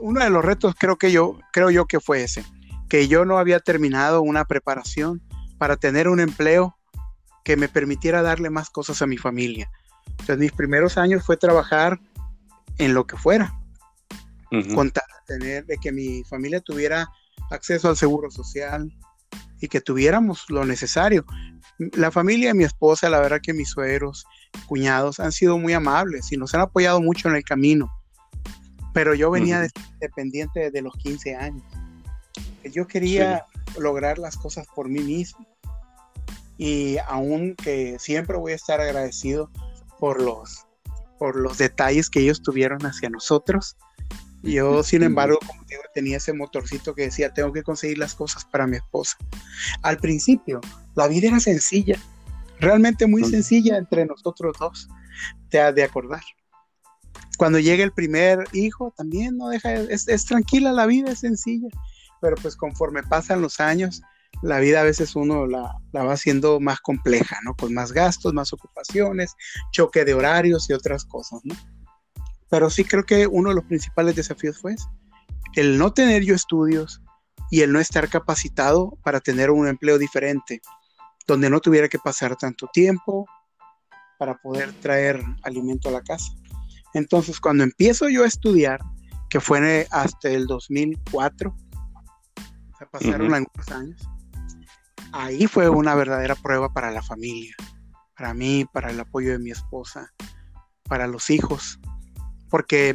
[0.00, 2.44] uno de los retos creo que yo, creo yo que fue ese,
[2.90, 5.22] que yo no había terminado una preparación
[5.56, 6.76] para tener un empleo
[7.44, 9.70] que me permitiera darle más cosas a mi familia.
[10.10, 12.00] Entonces mis primeros años fue trabajar
[12.78, 13.54] en lo que fuera,
[14.74, 17.08] contar, tener, de que mi familia tuviera
[17.50, 18.92] acceso al seguro social
[19.60, 21.24] y que tuviéramos lo necesario.
[21.78, 24.26] La familia de mi esposa, la verdad que mis suegros
[24.66, 27.90] cuñados han sido muy amables y nos han apoyado mucho en el camino.
[28.92, 29.66] Pero yo venía
[30.00, 31.62] dependiente desde los 15 años.
[32.64, 33.44] Yo quería
[33.78, 35.46] lograr las cosas por mí mismo.
[36.58, 39.50] Y aunque siempre voy a estar agradecido
[39.98, 40.66] por los,
[41.18, 43.76] por los detalles que ellos tuvieron hacia nosotros,
[44.42, 48.44] yo, sin embargo, como digo, tenía ese motorcito que decía, tengo que conseguir las cosas
[48.44, 49.16] para mi esposa.
[49.82, 50.60] Al principio,
[50.94, 51.98] la vida era sencilla,
[52.60, 54.88] realmente muy sencilla entre nosotros dos,
[55.48, 56.22] te has de acordar.
[57.38, 61.68] Cuando llega el primer hijo, también no deja, es, es tranquila la vida, es sencilla,
[62.20, 64.02] pero pues conforme pasan los años,
[64.42, 67.54] la vida a veces uno la, la, va haciendo más compleja, ¿no?
[67.54, 69.34] Con más gastos, más ocupaciones,
[69.72, 71.54] choque de horarios y otras cosas, ¿no?
[72.48, 74.76] Pero sí creo que uno de los principales desafíos fue
[75.56, 77.02] el no tener yo estudios
[77.50, 80.60] y el no estar capacitado para tener un empleo diferente,
[81.26, 83.26] donde no tuviera que pasar tanto tiempo
[84.18, 86.32] para poder traer alimento a la casa.
[86.94, 88.80] Entonces, cuando empiezo yo a estudiar,
[89.28, 94.08] que fue hasta el 2004, o sea, pasaron algunos años,
[95.12, 97.54] ahí fue una verdadera prueba para la familia,
[98.16, 100.12] para mí, para el apoyo de mi esposa,
[100.84, 101.78] para los hijos,
[102.48, 102.94] porque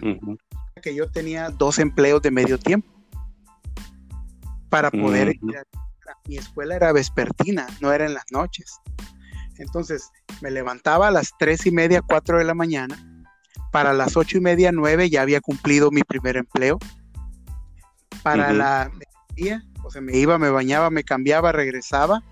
[0.82, 2.89] que yo tenía dos empleos de medio tiempo
[4.70, 5.64] para poder ir a,
[6.28, 8.80] mi escuela era vespertina, no era en las noches.
[9.57, 10.09] Entonces
[10.41, 12.97] me levantaba a las tres y media, cuatro de la mañana.
[13.72, 16.80] Para las ocho y media, nueve ya había cumplido mi primer empleo.
[18.24, 18.91] Para la
[19.36, 22.23] día, o sea, me iba, me bañaba, me cambiaba, regresaba.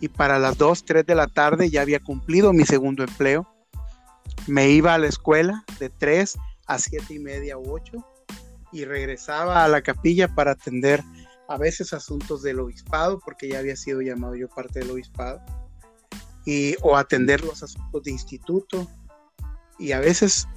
[0.00, 3.46] Y para las dos, tres de la tarde ya había cumplido mi segundo empleo.
[4.46, 8.02] Me iba a la escuela de tres a siete y media u ocho
[8.72, 11.04] y regresaba a la capilla para atender
[11.46, 15.42] a veces asuntos del obispado, porque ya había sido llamado yo parte del obispado,
[16.46, 18.88] y, o atender los asuntos de instituto,
[19.78, 20.48] y a veces,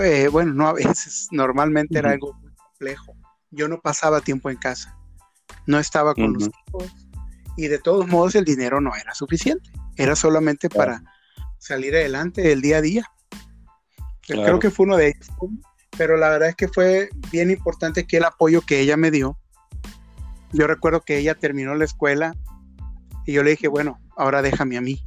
[0.00, 3.16] eh, bueno, no a veces, normalmente era algo muy complejo.
[3.50, 4.97] Yo no pasaba tiempo en casa,
[5.68, 6.92] no estaba con los hijos,
[7.54, 11.02] y de todos modos el dinero no era suficiente, era solamente para
[11.58, 13.04] salir adelante el día a día.
[14.26, 15.28] Creo que fue uno de ellos.
[15.98, 19.38] Pero la verdad es que fue bien importante que el apoyo que ella me dio.
[20.52, 22.34] Yo recuerdo que ella terminó la escuela
[23.26, 25.02] y yo le dije, bueno, ahora déjame a mí.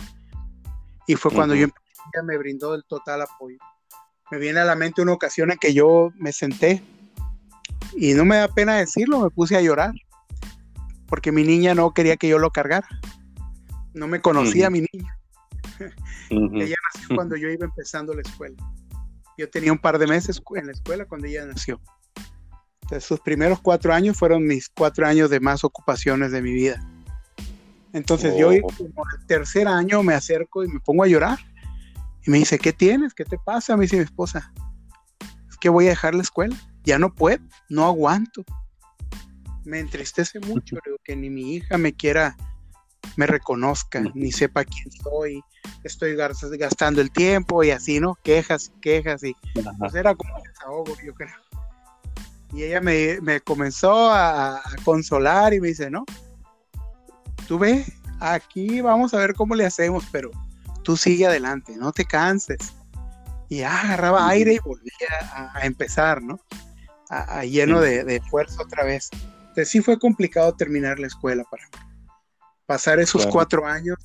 [1.08, 3.58] Y fue cuando yo empecé, ella me brindó el total apoyo.
[4.30, 6.84] Me viene a la mente una ocasión en que yo me senté
[7.96, 9.94] y no me da pena decirlo, me puse a llorar
[11.12, 12.88] porque mi niña no quería que yo lo cargara.
[13.94, 15.20] No me conocía mi niña.
[16.30, 18.56] Ella nació cuando yo iba empezando la escuela.
[19.38, 21.82] Yo tenía un par de meses en la escuela cuando ella nació.
[22.84, 26.82] Entonces, sus primeros cuatro años fueron mis cuatro años de más ocupaciones de mi vida.
[27.92, 28.68] Entonces, yo, oh.
[28.78, 31.40] como el tercer año, me acerco y me pongo a llorar.
[32.26, 33.14] Y me dice, ¿qué tienes?
[33.14, 33.76] ¿Qué te pasa?
[33.76, 34.54] Me dice mi esposa.
[35.50, 36.56] Es que voy a dejar la escuela.
[36.86, 38.46] Ya no puedo, no aguanto.
[39.64, 42.36] Me entristece mucho que ni mi hija me quiera,
[43.16, 45.42] me reconozca, ni sepa quién soy,
[45.84, 48.18] estoy gastando el tiempo y así, ¿no?
[48.24, 49.36] Quejas, quejas y
[49.80, 51.36] pues era como un desahogo, yo creo.
[52.54, 56.06] Y ella me, comenzó a, consolar y me dice, no,
[57.48, 57.86] tú ve,
[58.20, 60.32] aquí vamos a ver cómo le hacemos, pero
[60.84, 62.74] tú sigue adelante, no te canses.
[63.48, 66.40] Y agarraba aire y volvía a, empezar, ¿no?
[67.10, 69.10] A, lleno de, de, fuerza otra vez.
[69.52, 72.08] Entonces sí fue complicado terminar la escuela para mí.
[72.66, 73.98] Pasar esos cuatro años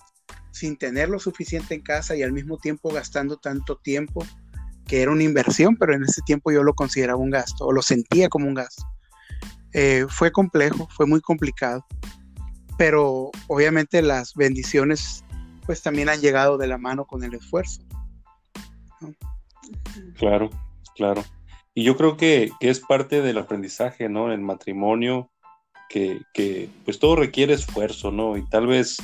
[0.51, 4.27] sin tener lo suficiente en casa y al mismo tiempo gastando tanto tiempo
[4.89, 7.81] que era una inversión, pero en ese tiempo yo lo consideraba un gasto o lo
[7.81, 8.83] sentía como un gasto.
[9.73, 11.87] Eh, fue complejo, fue muy complicado,
[12.77, 15.25] pero obviamente las bendiciones
[15.65, 17.83] pues también han llegado de la mano con el esfuerzo.
[20.17, 20.51] Claro,
[20.97, 21.25] claro.
[21.79, 24.33] Y yo creo que, es parte del aprendizaje, ¿no?
[24.33, 25.31] El matrimonio,
[25.89, 28.37] que, que, pues todo requiere esfuerzo, ¿no?
[28.37, 28.97] Y tal vez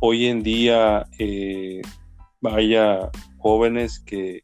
[0.00, 1.82] hoy en día eh,
[2.40, 4.40] vaya jóvenes que,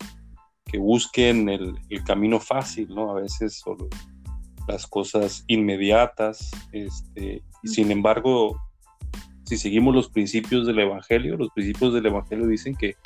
[0.78, 3.16] busquen el, camino fácil, ¿no?
[3.16, 3.88] A veces solo
[4.68, 8.60] las cosas inmediatas, este, y sin embargo,
[9.44, 12.96] si seguimos los principios del Evangelio, los principios del Evangelio dicen que,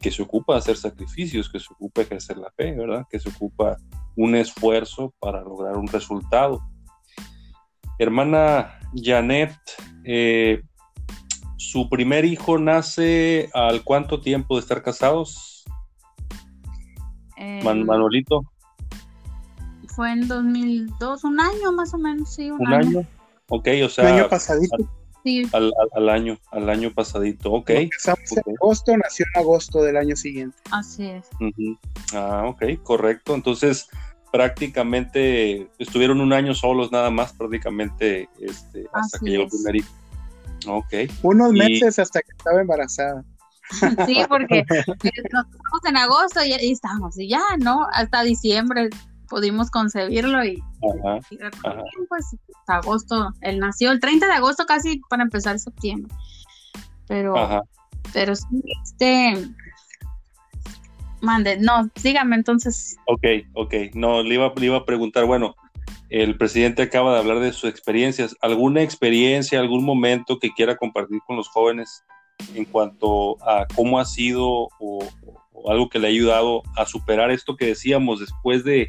[0.00, 3.06] que se ocupa hacer sacrificios, que se ocupa ejercer la fe, ¿verdad?
[3.08, 3.76] Que se ocupa
[4.16, 6.60] un esfuerzo para lograr un resultado.
[7.98, 9.52] Hermana Janet,
[10.04, 10.62] eh,
[11.56, 15.64] su primer hijo nace al cuánto tiempo de estar casados?
[17.36, 18.42] Eh, Manolito.
[19.88, 23.04] Fue en 2002, un año más o menos, sí, un, año.
[23.48, 24.04] Ok, o sea.
[24.04, 24.76] Un año pasadito.
[25.24, 25.42] sí.
[25.52, 27.70] Al, año, al año pasadito, ok.
[27.70, 30.56] Empezamos en agosto, nació en agosto del año siguiente.
[30.70, 31.28] Así es.
[32.14, 33.34] Ah, ok, correcto.
[33.34, 33.88] Entonces,
[34.36, 39.88] prácticamente estuvieron un año solos nada más, prácticamente, este, hasta que llegó el primer hijo.
[40.66, 41.10] Ok.
[41.22, 43.24] Unos meses hasta que estaba embarazada.
[44.06, 44.64] Sí, porque
[45.32, 47.86] nos estamos en agosto y, y, estamos, y ya, ¿no?
[47.94, 48.90] Hasta diciembre
[49.26, 50.62] pudimos concebirlo y,
[52.08, 56.14] pues hasta agosto, él nació el 30 de agosto casi para empezar septiembre.
[57.08, 57.64] Pero,
[58.12, 59.48] pero sí, este,
[61.20, 62.96] mande, no, sígame entonces.
[63.06, 65.54] Ok, ok, no, le iba, le iba a preguntar, bueno,
[66.08, 71.20] el presidente acaba de hablar de sus experiencias, ¿alguna experiencia, algún momento que quiera compartir
[71.26, 72.04] con los jóvenes
[72.54, 75.04] en cuanto a cómo ha sido o,
[75.68, 78.88] algo que le ha ayudado a superar esto que decíamos después de,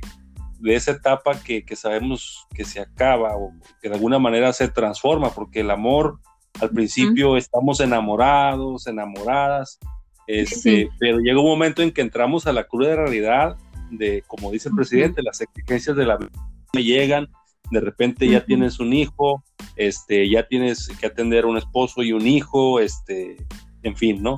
[0.66, 3.52] esa etapa que, sabemos que se acaba o
[3.82, 6.20] que de alguna manera se transforma, porque el amor
[6.60, 9.80] al principio estamos enamorados, enamoradas,
[10.28, 13.58] este, pero llega un momento en que entramos a la cruda realidad
[13.90, 16.30] de, como dice el presidente, las exigencias de la vida
[16.74, 17.28] llegan,
[17.72, 19.44] de repente ya tienes un hijo,
[19.76, 23.38] este, ya tienes que atender un esposo y un hijo, este,
[23.84, 24.36] en fin, ¿no?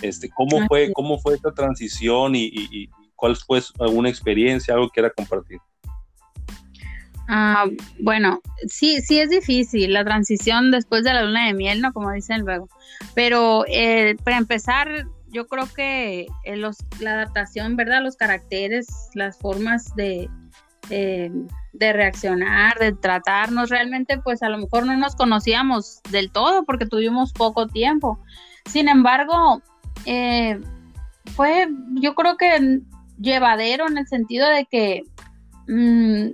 [0.00, 5.10] Este, ¿cómo fue, cómo fue esta transición y, cuál fue alguna experiencia, algo que era
[5.10, 5.58] compartir?
[7.28, 7.66] Ah,
[8.00, 11.92] bueno, sí, sí es difícil la transición después de la luna de miel, ¿no?
[11.92, 12.68] Como dicen luego.
[13.14, 18.02] Pero eh, para empezar, yo creo que eh, los, la adaptación, ¿verdad?
[18.02, 20.28] Los caracteres, las formas de,
[20.90, 21.30] eh,
[21.72, 23.70] de reaccionar, de tratarnos.
[23.70, 28.18] Realmente, pues a lo mejor no nos conocíamos del todo porque tuvimos poco tiempo.
[28.66, 29.62] Sin embargo,
[30.04, 30.60] eh,
[31.34, 32.80] fue, yo creo que
[33.18, 35.02] llevadero en el sentido de que
[35.66, 36.30] mm,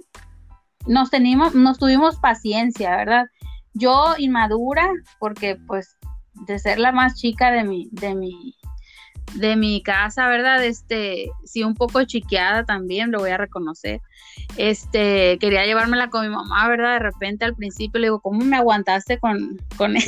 [0.90, 3.26] nos, teníamos, nos tuvimos paciencia, ¿verdad?
[3.74, 4.90] Yo inmadura,
[5.20, 5.96] porque pues
[6.46, 8.54] de ser la más chica de mi, de mi,
[9.34, 10.64] de mi casa, ¿verdad?
[10.64, 14.00] Este, sí, un poco chiqueada también, lo voy a reconocer.
[14.56, 16.94] Este, quería llevármela con mi mamá, ¿verdad?
[16.94, 20.04] De repente al principio le digo, ¿cómo me aguantaste con, con él?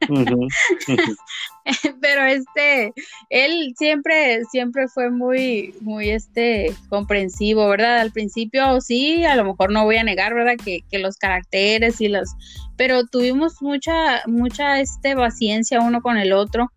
[2.00, 2.92] Pero este,
[3.30, 7.98] él siempre, siempre fue muy, muy este, comprensivo, ¿verdad?
[7.98, 10.56] Al principio sí, a lo mejor no voy a negar, ¿verdad?
[10.62, 12.30] Que, que los caracteres y los,
[12.76, 16.72] pero tuvimos mucha, mucha este, paciencia uno con el otro.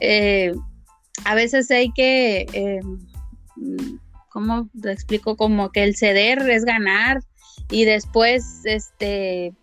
[0.00, 0.54] Eh,
[1.24, 2.80] a veces hay que, eh,
[4.30, 5.36] ¿cómo te explico?
[5.36, 7.20] Como que el ceder es ganar
[7.70, 9.54] y después, este,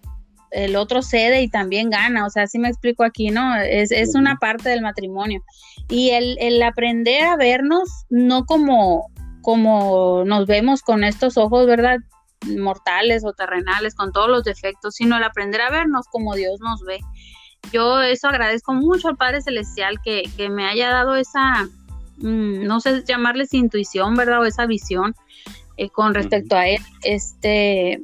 [0.51, 3.55] el otro cede y también gana, o sea, así me explico aquí, ¿no?
[3.57, 5.43] Es, es una parte del matrimonio.
[5.89, 11.97] Y el, el, aprender a vernos, no como, como nos vemos con estos ojos, ¿verdad?
[12.57, 16.83] mortales o terrenales, con todos los defectos, sino el aprender a vernos como Dios nos
[16.83, 16.99] ve
[17.71, 21.67] yo eso agradezco mucho al Padre Celestial que, me haya dado esa,
[22.17, 24.41] mm, no sé llamarles intuición, ¿verdad?
[24.41, 25.15] O esa visión
[25.77, 26.81] eh, con respecto a él.
[27.03, 28.01] Este,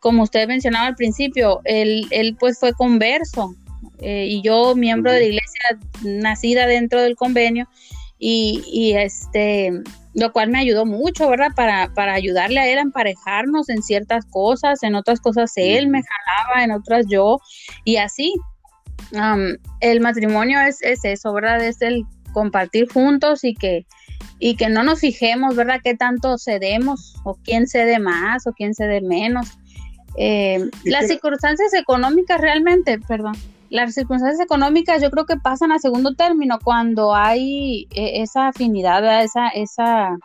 [0.00, 3.54] como usted mencionaba al principio, él, él pues fue converso
[3.98, 7.68] eh, y yo miembro de la iglesia nacida dentro del convenio
[8.18, 9.82] y, y este
[10.14, 11.52] lo cual me ayudó mucho, ¿verdad?
[11.54, 16.02] Para, para ayudarle a él a emparejarnos en ciertas cosas, en otras cosas él me
[16.02, 17.38] jalaba, en otras yo,
[17.84, 18.34] y así
[19.80, 21.64] el matrimonio es, eso, ¿verdad?
[21.64, 23.86] Es el compartir juntos y que,
[24.38, 25.80] y que no nos fijemos, ¿verdad?
[25.82, 29.58] Qué tanto cedemos o quién cede más o quién cede menos.
[30.16, 33.34] Eh, las circunstancias económicas realmente, perdón,
[33.70, 39.22] las circunstancias económicas yo creo que pasan a segundo término cuando hay eh, esa afinidad,
[39.22, 40.18] esa, esa,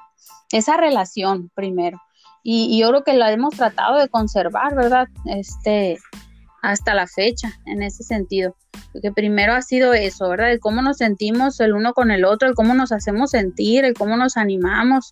[0.52, 2.02] esa relación primero.
[2.44, 5.08] Y, y, yo creo que la hemos tratado de conservar, ¿verdad?
[5.26, 5.98] Este,
[6.66, 8.56] hasta la fecha, en ese sentido.
[8.92, 10.52] Porque primero ha sido eso, ¿verdad?
[10.52, 13.94] El cómo nos sentimos el uno con el otro, el cómo nos hacemos sentir, el
[13.94, 15.12] cómo nos animamos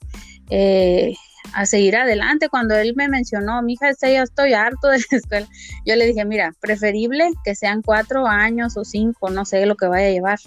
[0.50, 1.14] eh,
[1.54, 2.50] a seguir adelante.
[2.50, 5.48] Cuando él me mencionó, mi hija, este, ya estoy harto de la escuela,
[5.86, 9.86] yo le dije, mira, preferible que sean cuatro años o cinco, no sé lo que
[9.86, 10.40] vaya a llevar,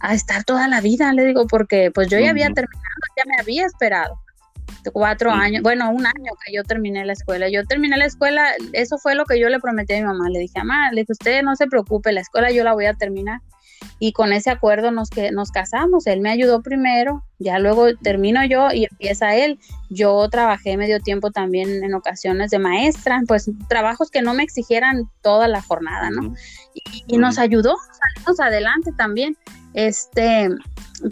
[0.00, 3.40] a estar toda la vida, le digo, porque pues yo ya había terminado, ya me
[3.40, 4.18] había esperado
[4.92, 7.48] cuatro años, bueno, un año que yo terminé la escuela.
[7.48, 10.28] Yo terminé la escuela, eso fue lo que yo le prometí a mi mamá.
[10.28, 12.94] Le dije, mamá, le dije, usted no se preocupe, la escuela yo la voy a
[12.94, 13.40] terminar.
[13.98, 16.06] Y con ese acuerdo nos, que, nos casamos.
[16.06, 19.58] Él me ayudó primero, ya luego termino yo y empieza él.
[19.90, 25.10] Yo trabajé medio tiempo también en ocasiones de maestra, pues trabajos que no me exigieran
[25.20, 26.34] toda la jornada, ¿no?
[26.74, 27.76] Y, y nos ayudó,
[28.14, 29.36] salimos adelante también.
[29.74, 30.48] Este,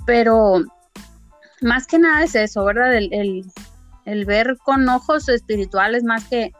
[0.06, 0.64] pero
[1.60, 2.94] más que nada es eso, ¿verdad?
[2.94, 3.44] El,
[4.04, 6.52] el, ver con ojos espirituales más que,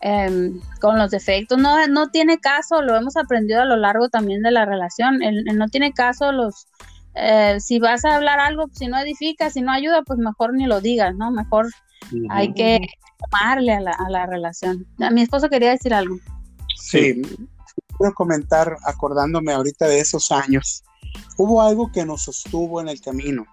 [0.00, 1.58] em, con los defectos.
[1.58, 5.20] No, no tiene caso, lo hemos aprendido a lo largo también de la relación.
[5.54, 6.66] no tiene caso los,
[7.14, 10.66] eh, si vas a hablar algo, si no edifica, si no ayuda, pues mejor ni
[10.66, 11.30] lo digas, ¿no?
[11.30, 11.68] Mejor
[12.30, 12.80] hay que
[13.18, 14.86] tomarle a la, a la relación.
[15.12, 16.16] mi esposo quería decir algo.
[16.76, 17.20] Sí,
[17.98, 20.82] quiero comentar, acordándome ahorita de esos años,
[21.36, 23.44] hubo algo que nos sostuvo en el camino.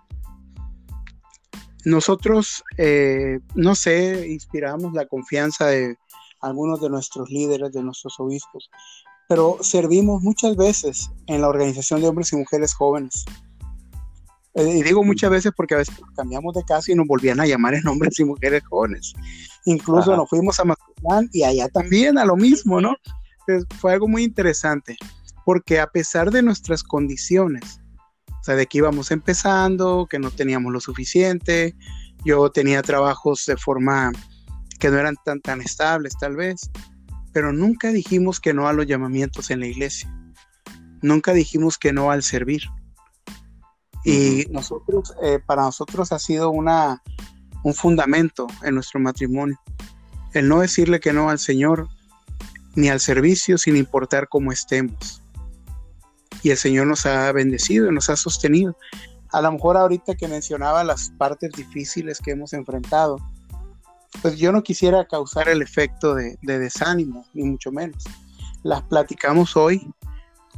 [1.87, 5.95] Nosotros, eh, no sé, inspiramos la confianza de
[6.41, 8.69] algunos de nuestros líderes, de nuestros obispos,
[9.29, 13.23] pero servimos muchas veces en la organización de hombres y mujeres jóvenes.
[14.55, 17.45] Eh, y digo muchas veces porque a veces cambiamos de casa y nos volvían a
[17.45, 19.13] llamar en hombres y mujeres jóvenes.
[19.63, 22.97] Incluso nos fuimos a Mazatlán y allá también a lo mismo, ¿no?
[23.79, 24.97] fue algo muy interesante,
[25.45, 27.79] porque a pesar de nuestras condiciones,
[28.47, 31.75] sea, de que íbamos empezando, que no teníamos lo suficiente,
[32.23, 34.11] yo tenía trabajos de forma
[34.79, 36.69] que no eran tan, tan estables tal vez,
[37.33, 40.09] pero nunca dijimos que no a los llamamientos en la iglesia,
[41.01, 42.63] nunca dijimos que no al servir.
[44.05, 47.03] Y nosotros, eh, para nosotros ha sido una,
[47.63, 49.59] un fundamento en nuestro matrimonio.
[50.33, 51.89] El no decirle que no al Señor
[52.75, 55.21] ni al servicio sin importar cómo estemos.
[56.43, 58.77] Y el Señor nos ha bendecido, nos ha sostenido.
[59.31, 63.17] A lo mejor ahorita que mencionaba las partes difíciles que hemos enfrentado,
[64.21, 68.03] pues yo no quisiera causar el efecto de, desánimo, ni mucho menos.
[68.63, 69.91] Las platicamos hoy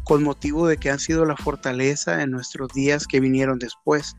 [0.03, 4.15] con motivo de que han sido la fortaleza en nuestros días que vinieron después.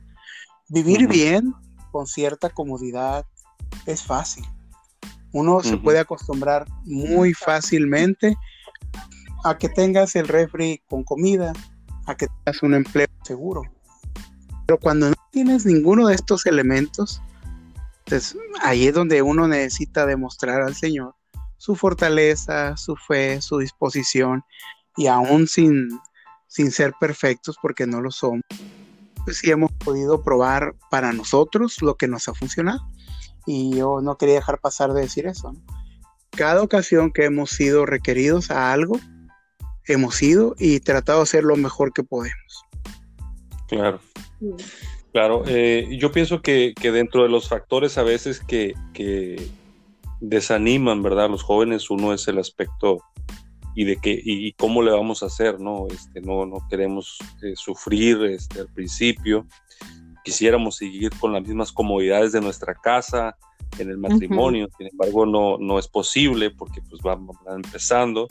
[0.68, 1.54] Vivir bien,
[1.90, 3.26] con cierta comodidad,
[3.86, 4.44] es fácil.
[5.32, 8.36] Uno se puede acostumbrar muy fácilmente
[9.44, 11.52] a que tengas el refri con comida,
[12.06, 13.62] a que tengas un empleo seguro.
[14.66, 17.20] Pero cuando no tienes ninguno de estos elementos,
[18.06, 21.14] pues ahí es donde uno necesita demostrar al Señor
[21.56, 24.42] su fortaleza, su fe, su disposición,
[24.96, 25.88] y aún sin,
[26.46, 28.42] sin ser perfectos, porque no lo somos,
[29.24, 32.80] pues sí hemos podido probar para nosotros lo que nos ha funcionado
[33.46, 35.54] y yo no quería dejar pasar de decir eso.
[36.30, 38.98] Cada ocasión que hemos sido requeridos a algo,
[39.92, 42.64] hemos ido y tratado de hacer lo mejor que podemos.
[43.68, 44.00] Claro.
[45.12, 48.74] Claro, eh, yo pienso que, dentro de los factores a veces que,
[50.20, 51.26] desaniman, ¿verdad?
[51.26, 53.02] A los jóvenes, uno es el aspecto
[53.74, 55.86] y de que y, cómo le vamos a hacer, ¿no?
[55.88, 59.46] Este, no, no queremos eh, sufrir este, al principio
[60.22, 63.36] quisiéramos seguir con las mismas comodidades de nuestra casa,
[63.78, 68.28] en el matrimonio, sin embargo no, no es posible porque pues vamos empezando.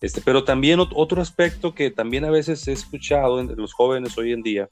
[0.00, 4.32] Este, pero también otro aspecto que también a veces he escuchado entre los jóvenes hoy
[4.32, 4.68] en día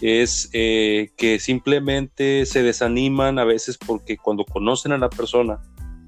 [0.00, 5.60] es eh, que simplemente se desaniman a veces porque cuando conocen a la persona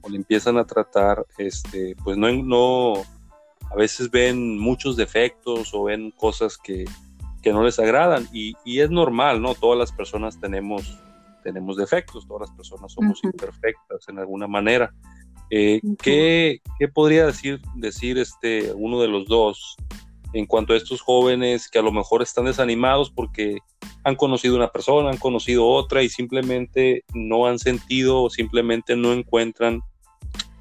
[0.03, 3.03] o le empiezan a tratar, este, pues no, no,
[3.71, 6.85] a veces ven muchos defectos o ven cosas que,
[7.43, 9.55] que no les agradan y, es normal, ¿no?
[9.55, 10.99] Todas las personas tenemos,
[11.43, 14.93] tenemos defectos, todas las personas somos imperfectas en alguna manera.
[15.51, 16.61] Eh, ¿qué,
[16.93, 19.77] podría decir, decir este, uno de los dos
[20.33, 23.59] en cuanto a estos jóvenes que a lo mejor están desanimados porque
[24.05, 29.13] han conocido una persona, han conocido otra y simplemente no han sentido o simplemente no
[29.13, 29.81] encuentran,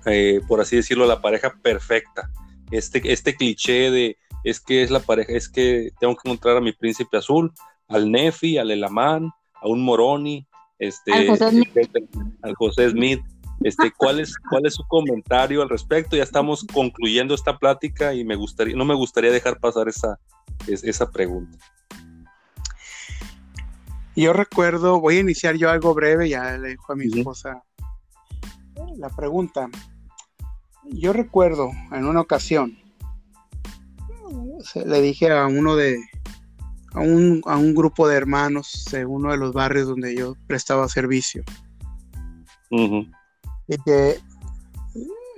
[0.05, 2.29] eh, por así decirlo, la pareja perfecta?
[2.71, 6.61] Este, este cliché de es que es la pareja, es que tengo que encontrar a
[6.61, 7.51] mi príncipe azul,
[7.87, 9.31] al Nefi, al Elamán,
[9.61, 13.21] a un Moroni, este, al José Smith.
[13.61, 16.15] Este, ¿cuál, es, ¿Cuál es su comentario al respecto?
[16.15, 20.19] Ya estamos concluyendo esta plática y me gustaría, no me gustaría dejar pasar esa,
[20.67, 21.57] esa pregunta.
[24.15, 27.63] Yo recuerdo, voy a iniciar yo algo breve, ya le dejo a mi esposa
[28.97, 29.69] la pregunta.
[30.85, 32.77] Yo recuerdo en una ocasión,
[34.85, 35.99] le dije a uno de,
[36.93, 40.87] a un, a un, grupo de hermanos de uno de los barrios donde yo prestaba
[40.87, 41.43] servicio.
[42.69, 43.11] Y
[43.67, 44.19] que,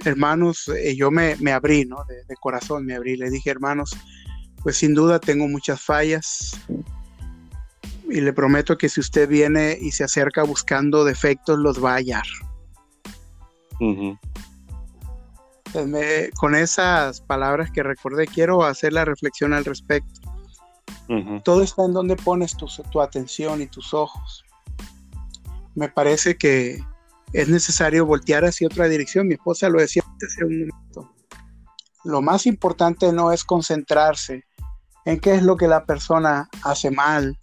[0.05, 2.03] hermanos, eh, yo me, me abrí, ¿no?
[2.05, 3.17] De, de, corazón me abrí.
[3.17, 3.95] Le dije, hermanos,
[4.63, 6.59] pues sin duda tengo muchas fallas.
[8.09, 11.95] Y le prometo que si usted viene y se acerca buscando defectos, los va a
[11.95, 12.25] hallar
[16.39, 20.21] con esas palabras que recordé, quiero hacer la reflexión al respecto.
[21.43, 24.43] Todo está en donde pones tu, tu, atención y tus ojos.
[25.73, 26.83] Me parece que
[27.33, 29.27] es necesario voltear hacia otra dirección.
[29.27, 31.13] Mi esposa lo decía hace un momento.
[32.03, 34.45] Lo más importante no es concentrarse
[35.05, 37.37] en qué es lo que la persona hace mal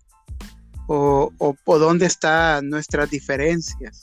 [0.86, 4.02] o, o, o dónde están nuestras diferencias,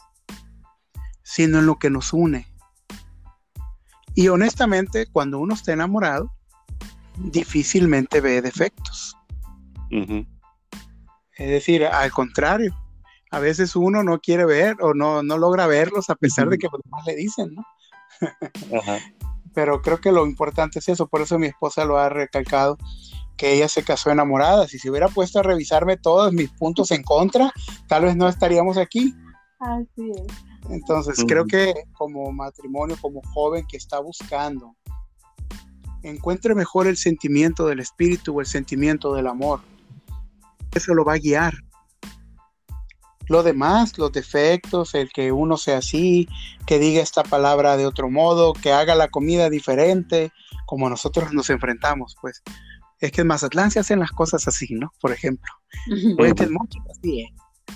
[1.24, 2.48] sino en lo que nos une
[4.16, 6.32] Y honestamente, cuando uno está enamorado,
[7.18, 9.16] difícilmente ve defectos.
[9.90, 12.76] Es decir, al contrario,
[13.32, 16.68] a veces uno no quiere ver o no, no logra verlos a pesar de que
[16.72, 17.64] los demás le dicen, ¿no?
[19.54, 22.78] Pero creo que lo importante es eso, por eso mi esposa lo ha recalcado,
[23.38, 24.68] que ella se casó enamorada.
[24.68, 27.52] Si se hubiera puesto a revisarme todos mis puntos en contra,
[27.88, 29.16] tal vez no estaríamos aquí.
[29.60, 30.34] Así es.
[30.70, 34.76] Entonces, creo que como matrimonio, como joven que está buscando,
[36.04, 39.62] encuentre mejor el sentimiento del espíritu o el sentimiento del amor.
[40.74, 41.54] Eso lo va a guiar.
[43.32, 46.28] Lo demás, los defectos, el que uno sea así,
[46.66, 50.34] que diga esta palabra de otro modo, que haga la comida diferente,
[50.66, 52.44] como nosotros nos enfrentamos, pues.
[53.00, 54.92] Es que en Mazatlán se hacen las cosas así, ¿no?
[55.00, 55.50] Por ejemplo.
[55.86, 56.36] Que
[56.92, 57.34] así, ¿eh?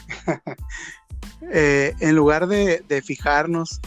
[1.51, 3.79] Eh, en lugar de, fijarnos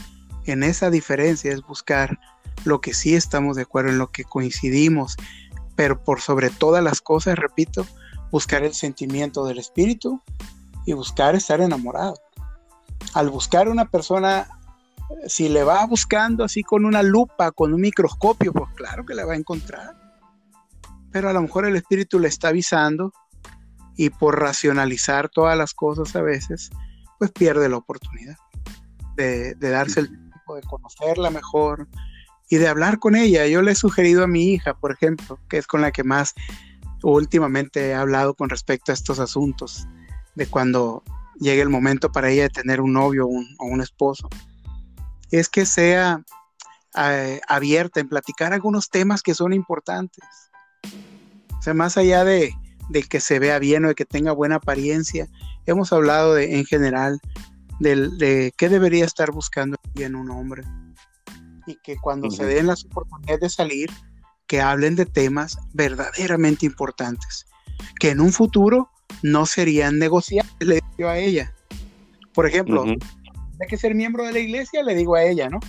[0.46, 2.18] en esa diferencia, es buscar
[2.64, 5.16] lo que sí estamos de acuerdo, en lo que coincidimos,
[5.76, 7.86] pero por sobre todas las cosas, repito,
[8.30, 10.22] buscar el sentimiento del espíritu
[10.88, 12.14] y buscar estar enamorado.
[13.12, 14.48] Al buscar una persona,
[15.26, 19.26] si le va buscando así con una lupa, con un microscopio, pues claro que la
[19.26, 19.94] va a encontrar.
[21.12, 23.12] Pero a lo mejor el espíritu le está avisando
[23.98, 26.70] y por racionalizar todas las cosas a veces,
[27.18, 28.38] pues pierde la oportunidad
[29.14, 31.86] de, darse el tiempo de conocerla mejor
[32.48, 33.46] y de hablar con ella.
[33.46, 36.32] Yo le he sugerido a mi hija, por ejemplo, que es con la que más
[37.02, 39.86] últimamente he hablado con respecto a estos asuntos,
[40.38, 41.02] de cuando
[41.40, 44.28] llegue el momento para ella de tener un novio o un, esposo,
[45.32, 46.22] es que sea
[46.96, 50.24] eh, abierta en platicar algunos temas que son importantes.
[51.58, 52.54] O sea, más allá de,
[52.88, 55.28] de que se vea bien o de que tenga buena apariencia,
[55.66, 57.20] hemos hablado de, en general
[57.80, 60.62] de, qué debería estar buscando en un hombre.
[61.66, 63.90] Y que cuando se den las oportunidades de salir,
[64.46, 67.44] que hablen de temas verdaderamente importantes,
[67.98, 68.88] que en un futuro
[69.22, 71.52] no serían negociables, le digo a ella.
[72.32, 74.82] Por ejemplo, ¿hay que ser miembro de la iglesia?
[74.82, 75.60] Le digo a ella, ¿no?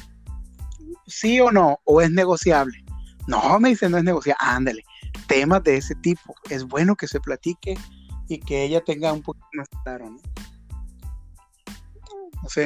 [1.08, 1.80] ¿Sí o no?
[1.86, 2.84] ¿O es negociable?
[3.28, 4.38] No, me dice, no es negociable.
[4.40, 4.84] Ándale,
[5.28, 6.36] temas de ese tipo.
[6.50, 7.78] Es bueno que se platique
[8.28, 10.20] y que ella tenga un poquito más claro, ¿no?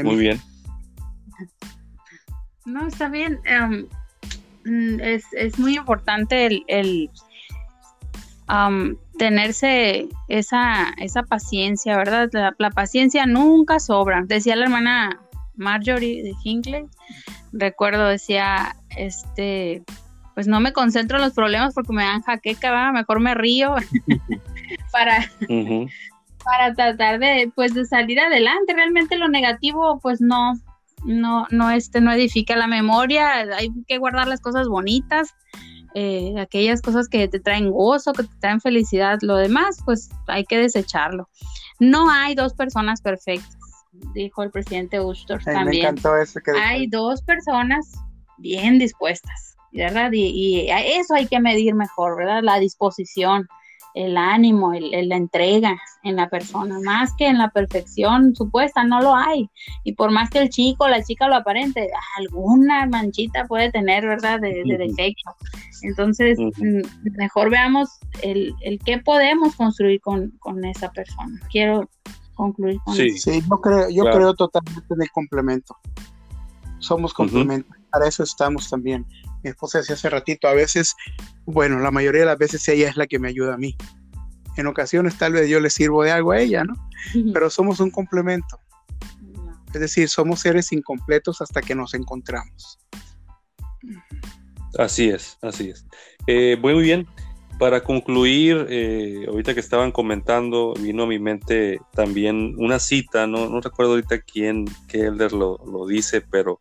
[0.04, 0.42] Muy bien.
[2.66, 3.40] No, está bien.
[3.46, 3.88] Em,
[4.66, 7.10] mm, es, muy importante el,
[9.18, 12.30] tenerse esa, esa paciencia, ¿verdad?
[12.58, 14.24] La, paciencia nunca sobra.
[14.26, 15.20] Decía la hermana
[15.56, 16.86] Marjorie de Hinckley,
[17.52, 19.84] recuerdo, decía, este,
[20.34, 23.76] pues no me concentro en los problemas porque me dan jaqueca, mejor me río
[24.91, 25.30] para,
[26.44, 28.74] para tratar de, pues, de salir adelante.
[28.74, 30.54] Realmente lo negativo, pues no,
[31.06, 35.36] no, no, este, no edifica la memoria, hay que guardar las cosas bonitas,
[35.96, 40.46] eh, aquellas cosas que te traen gozo, que te traen felicidad, lo demás, pues hay
[40.46, 41.30] que desecharlo.
[41.80, 43.58] No hay dos personas perfectas,
[44.14, 45.66] dijo el presidente Ustor también.
[45.66, 47.91] Me encantó eso que hay dos personas
[48.38, 50.12] bien dispuestas ¿verdad?
[50.14, 52.41] Y, eso hay que medir mejor, ¿verdad?
[52.44, 53.48] La disposición,
[53.94, 59.02] el ánimo, el, la entrega en la persona, más que en la perfección supuesta, no
[59.02, 59.50] lo hay.
[59.84, 64.06] Y por más que el chico o la chica lo aparente, alguna manchita puede tener,
[64.06, 64.39] ¿verdad?
[64.39, 65.36] De, defecto.
[65.84, 66.82] Entonces, mm,
[67.18, 67.89] mejor veamos
[68.22, 70.32] el, el qué podemos construir con,
[70.66, 71.39] esa persona.
[71.52, 71.89] Quiero
[72.34, 73.08] concluir con sí.
[73.08, 73.32] eso.
[73.32, 75.78] Sí, yo creo, yo creo totalmente en el complemento.
[76.80, 79.06] Somos complementos, para eso estamos también
[79.44, 80.96] mi esposa decía hace ratito, a veces,
[81.46, 83.76] bueno, la mayoría de las veces ella es la que me ayuda a mí.
[84.56, 86.76] En ocasiones tal vez yo le sirvo de algo a ella, ¿no?
[87.34, 88.60] Pero somos un complemento.
[89.74, 92.78] Es decir, somos seres incompletos hasta que nos encontramos.
[94.78, 95.86] Así es, así es.
[96.28, 97.08] Eh, muy bien.
[97.60, 103.48] Para concluir, eh, ahorita que estaban comentando, vino a mi mente también una cita, no,
[103.48, 106.60] no recuerdo ahorita quién, qué elder lo, lo dice, pero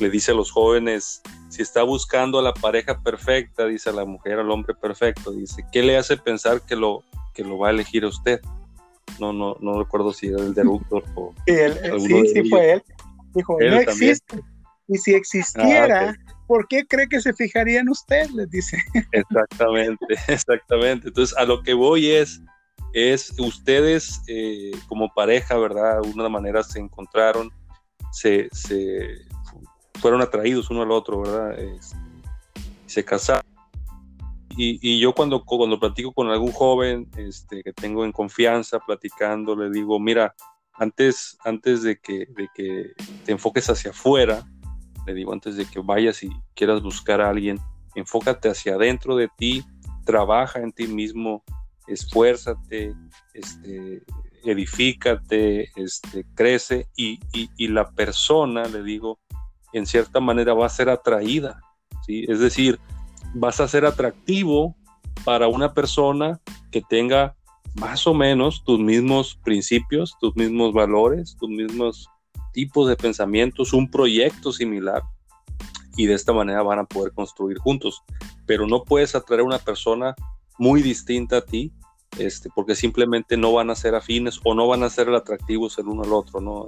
[0.00, 4.04] le dice a los jóvenes, si está buscando a la pareja perfecta, dice a la
[4.04, 7.70] mujer, al hombre perfecto, dice, ¿qué le hace pensar que lo, que lo va a
[7.70, 8.40] elegir a usted?
[9.18, 11.54] No, no, no recuerdo si era el de Ruptor o sí,
[12.06, 12.82] sí, sí fue él.
[13.34, 14.40] Dijo, no existe.
[14.88, 18.28] Y si existiera, ah, ¿por qué cree que se fijaría en usted?
[18.30, 18.76] Les dice.
[19.12, 21.08] Exactamente, exactamente.
[21.08, 22.40] Entonces, a lo que voy es,
[22.92, 26.00] es ustedes eh, como pareja, ¿verdad?
[26.02, 27.50] De una manera se encontraron,
[28.10, 29.28] se, se
[30.00, 31.56] fueron atraídos uno al otro, ¿verdad?
[32.86, 33.44] se casaron.
[34.56, 39.70] Y, yo cuando, cuando platico con algún joven este, que tengo en confianza, platicando, le
[39.70, 40.34] digo, mira,
[40.74, 42.92] antes, antes de, que, de que
[43.24, 44.44] te enfoques hacia afuera,
[45.06, 47.58] le digo antes de que vayas y quieras buscar a alguien,
[47.94, 49.64] enfócate hacia adentro de ti,
[50.04, 51.42] trabaja en ti mismo,
[51.86, 52.94] esfuérzate,
[53.34, 54.02] este,
[54.44, 57.18] edifícate, este, crece y,
[57.68, 59.20] la persona, le digo,
[59.72, 61.60] en cierta manera va a ser atraída,
[62.06, 62.24] ¿sí?
[62.28, 62.78] Es decir,
[63.34, 64.76] vas a ser atractivo
[65.24, 66.40] para una persona
[66.70, 67.36] que tenga
[67.74, 72.08] más o menos tus mismos principios, tus mismos valores, tus mismos
[72.52, 75.02] tipos de pensamientos, un proyecto similar
[75.96, 78.02] y de esta manera van a poder construir juntos.
[78.46, 80.14] Pero no puedes atraer a una persona
[80.58, 81.72] muy distinta a ti
[82.18, 85.88] este, porque simplemente no van a ser afines o no van a ser atractivos el
[85.88, 86.66] uno al otro, ¿no?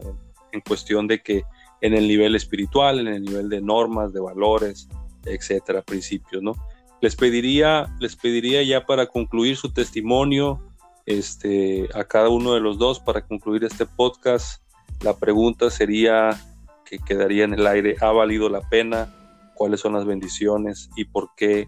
[0.52, 1.42] En, cuestión de que
[1.82, 4.88] en el nivel espiritual, en el nivel de normas, de valores,
[5.26, 6.54] etcétera, principios, ¿no?
[7.00, 10.60] Les pediría, les pediría ya para concluir su testimonio,
[11.04, 14.62] este, a cada uno de los dos para concluir este podcast.
[15.02, 16.40] La pregunta sería
[16.84, 19.12] que quedaría en el aire, ¿ha valido la pena?
[19.56, 21.66] ¿Cuáles son las bendiciones y por qué,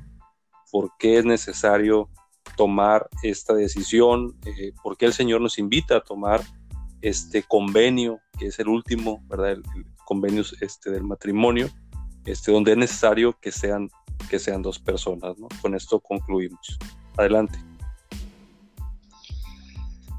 [0.70, 2.08] por qué es necesario
[2.56, 6.42] tomar esta decisión, eh, porque el Señor nos invita a tomar
[7.02, 9.52] este convenio, que es el último, ¿verdad?
[9.52, 9.62] El,
[10.04, 11.68] convenio este, del matrimonio,
[12.24, 13.88] este, donde es necesario que sean,
[14.28, 15.48] que sean dos personas, ¿no?
[15.60, 16.78] Con esto concluimos.
[17.16, 17.58] Adelante.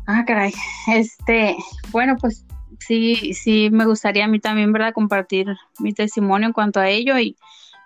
[0.07, 0.53] Ah, caray.
[0.87, 1.55] Este,
[1.91, 2.45] bueno, pues
[2.79, 4.93] sí, sí me gustaría a mí también, ¿verdad?
[4.93, 5.47] Compartir
[5.79, 7.35] mi testimonio en cuanto a ello y,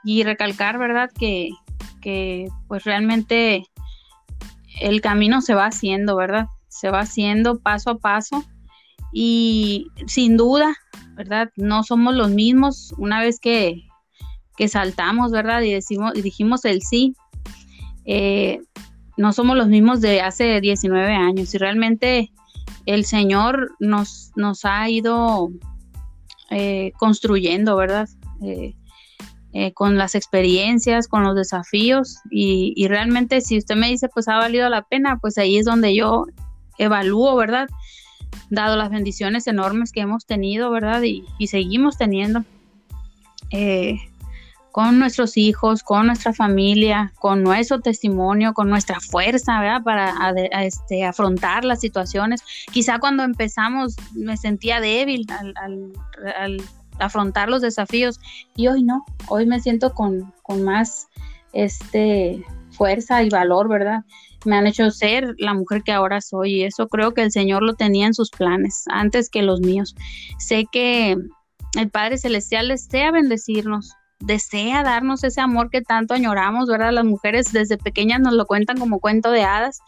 [0.03, 1.09] y recalcar, ¿verdad?
[1.17, 1.49] Que,
[2.01, 3.65] que pues realmente
[4.81, 6.47] el camino se va haciendo, ¿verdad?
[6.67, 8.43] Se va haciendo paso a paso
[9.11, 10.75] y sin duda,
[11.15, 11.49] ¿verdad?
[11.55, 13.85] No somos los mismos una vez que,
[14.67, 15.61] saltamos, ¿verdad?
[15.61, 17.13] Y, decimos, y dijimos el sí.
[18.05, 18.59] Eh,
[19.15, 22.31] no somos los mismos de hace 19 años y realmente
[22.85, 25.49] el Señor nos, nos ha ido
[26.51, 28.09] eh, construyendo, ¿verdad?
[28.41, 28.75] Eh,
[29.51, 34.37] eh, con las experiencias, con los desafíos y, realmente si usted me dice pues ha
[34.37, 36.25] valido la pena, pues ahí es donde yo
[36.77, 37.67] evalúo, ¿verdad?
[38.49, 41.01] Dado las bendiciones enormes que hemos tenido, ¿verdad?
[41.03, 42.43] Y, seguimos teniendo
[43.51, 43.97] eh,
[44.71, 49.83] con nuestros hijos, con nuestra familia, con nuestro testimonio, con nuestra fuerza, ¿verdad?
[49.83, 50.13] Para
[50.63, 52.41] este, afrontar las situaciones.
[52.71, 55.25] Quizá cuando empezamos me sentía débil
[55.55, 56.61] al
[56.99, 58.19] afrontar los desafíos
[58.55, 61.07] y hoy no, hoy me siento con, más
[61.53, 64.03] este, fuerza y valor, ¿verdad?
[64.45, 67.63] Me han hecho ser la mujer que ahora soy y eso creo que el Señor
[67.63, 69.95] lo tenía en sus planes antes que los míos.
[70.37, 71.17] Sé que
[71.77, 76.91] el Padre Celestial desea bendecirnos, desea darnos ese amor que tanto añoramos, ¿verdad?
[76.91, 79.79] Las mujeres desde pequeñas nos lo cuentan como cuento de hadas.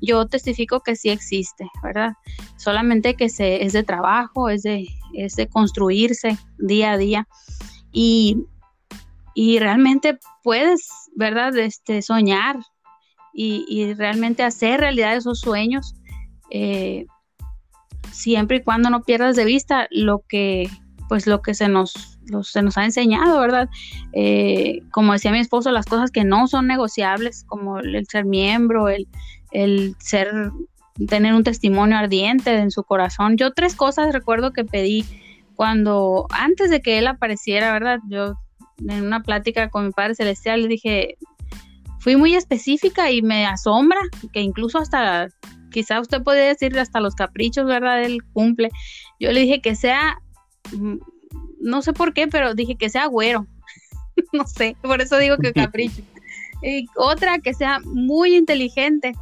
[0.00, 2.12] Yo testifico que sí existe, ¿verdad?
[2.56, 7.28] Solamente que se, es de trabajo, es de, es de construirse día a día.
[7.92, 8.46] Y,
[9.58, 11.56] realmente puedes, ¿verdad?
[11.56, 12.58] Este, soñar
[13.32, 15.94] y, realmente hacer realidad esos sueños.
[16.50, 17.06] Eh,
[18.10, 20.68] siempre y cuando no pierdas de vista lo que
[21.10, 23.68] pues lo que se nos, se nos ha enseñado, ¿verdad?
[24.12, 28.88] Eh, como decía mi esposo, las cosas que no son negociables, como el, ser miembro,
[28.88, 29.08] el,
[29.50, 30.30] el ser,
[31.08, 33.36] tener un testimonio ardiente en su corazón.
[33.36, 35.04] Yo tres cosas recuerdo que pedí
[35.56, 37.98] cuando, antes de que él apareciera, ¿verdad?
[38.08, 38.34] Yo
[38.78, 41.16] en una plática con mi Padre Celestial le dije,
[42.00, 44.00] fui muy específica y me asombra
[44.32, 45.28] que incluso hasta,
[45.70, 48.02] quizá usted puede decir hasta los caprichos, ¿verdad?
[48.02, 48.70] Él cumple.
[49.18, 50.18] Yo le dije que sea
[50.72, 50.96] Mm,
[51.60, 53.46] no sé por qué, pero dije que sea güero.
[54.32, 56.02] no sé, por eso digo que capricho.
[56.62, 59.12] y otra que sea muy inteligente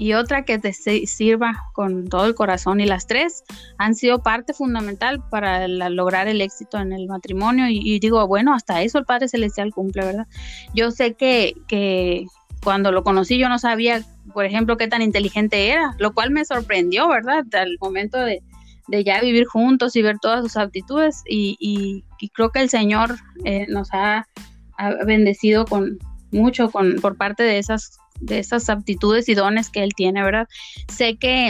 [0.00, 2.80] y otra que te sirva con todo el corazón.
[2.80, 3.44] Y las tres
[3.76, 7.66] han sido parte fundamental para lograr el éxito en el matrimonio.
[7.68, 10.26] Y, digo, bueno, hasta eso el Padre Celestial cumple, ¿verdad?
[10.74, 12.26] Yo sé que, que
[12.64, 14.02] cuando lo conocí yo no sabía,
[14.32, 17.44] por ejemplo, qué tan inteligente era, lo cual me sorprendió, ¿verdad?
[17.52, 18.42] Al momento de,
[18.90, 22.04] de ya vivir juntos y ver todas sus aptitudes y,
[22.34, 24.26] creo que el Señor eh, nos ha,
[25.04, 25.98] bendecido con
[26.32, 30.48] mucho con, por parte de esas, de esas aptitudes y dones que Él tiene, ¿verdad?
[30.88, 31.48] Sé que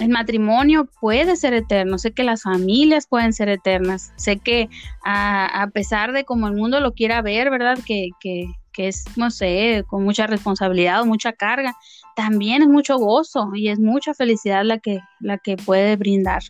[0.00, 4.68] el matrimonio puede ser eterno, sé que las familias pueden ser eternas, sé que
[5.04, 7.78] a, pesar de como el mundo lo quiera ver, ¿verdad?
[7.86, 11.74] Que, que, que es, no sé, con mucha responsabilidad o mucha carga,
[12.14, 16.42] también es mucho gozo y es mucha felicidad la que, la que puede brindar.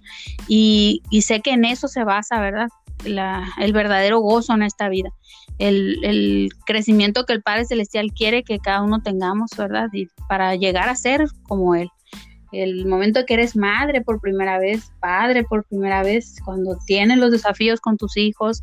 [0.49, 2.69] Y, sé que en eso se basa, ¿verdad?
[3.05, 5.11] El verdadero gozo en esta vida,
[5.59, 9.89] el, crecimiento que el Padre Celestial quiere que cada uno tengamos, ¿verdad?
[9.93, 11.89] Y para llegar a ser como Él.
[12.53, 17.33] el momento que eres madre por primera vez, padre por primera vez, cuando tienes los
[17.33, 18.61] desafíos con tus hijos,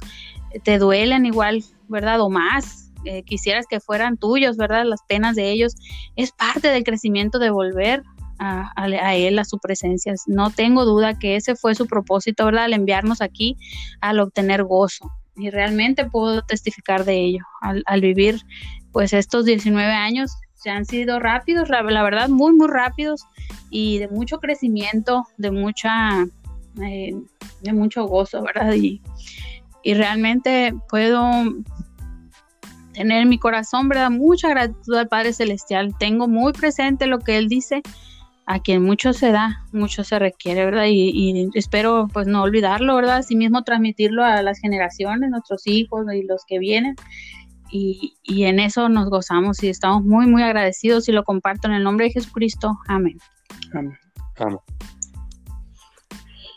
[0.64, 2.22] te duelen igual, ¿verdad?
[2.22, 4.86] O más, eh, quisieras que fueran tuyos, ¿verdad?
[4.86, 5.76] Las penas de ellos,
[6.16, 8.04] es parte del crecimiento de volver
[8.42, 10.14] a, Él, a su presencia.
[10.26, 12.66] No tengo duda que ese fue su propósito, ¿verdad?
[12.66, 13.58] Al enviarnos aquí,
[14.02, 15.12] al obtener gozo.
[15.36, 18.42] Y realmente puedo testificar de ello, al, al vivir
[18.92, 20.32] pues estos 19 años
[20.62, 23.26] se han sido rápidos, la, verdad, muy, muy rápidos
[23.72, 26.28] y de mucho crecimiento, de mucha,
[26.84, 27.16] eh,
[27.62, 28.74] de mucho gozo, ¿verdad?
[28.74, 29.02] Y,
[29.82, 31.26] y realmente puedo
[32.94, 34.12] tener en mi corazón, ¿verdad?
[34.12, 35.96] Mucha gratitud al Padre Celestial.
[35.98, 37.82] Tengo muy presente lo que Él dice,
[38.46, 40.86] a quien mucho se da, mucho se requiere, ¿verdad?
[40.88, 43.18] Y, y espero pues no olvidarlo, ¿verdad?
[43.18, 46.96] Asimismo transmitirlo a las generaciones, nuestros hijos y los que vienen
[47.72, 51.84] y, en eso nos gozamos y estamos muy, muy agradecidos y lo comparto en el
[51.84, 52.78] nombre de Jesucristo.
[52.88, 53.18] Amén.
[53.74, 53.98] Amén.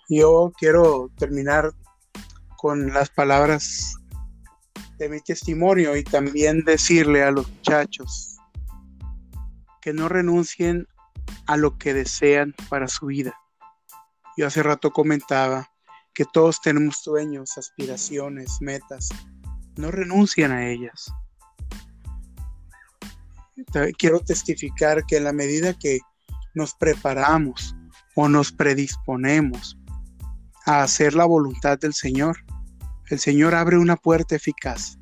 [0.09, 1.73] Yo quiero terminar
[2.57, 3.95] con las palabras
[4.99, 8.37] de mi testimonio y también decirle a los muchachos
[9.81, 10.87] que no renuncien
[11.47, 13.35] a lo que desean para su vida.
[14.37, 15.71] Yo hace rato comentaba
[16.13, 19.09] que todos tenemos sueños, aspiraciones, metas,
[19.77, 21.13] no renuncian a ellas.
[23.99, 26.01] Quiero testificar que en la medida que
[26.55, 27.75] nos preparamos
[28.15, 29.79] o nos predisponemos
[30.67, 32.39] a hacer la voluntad del Señor,
[33.11, 34.99] el Señor abre una puerta eficaz.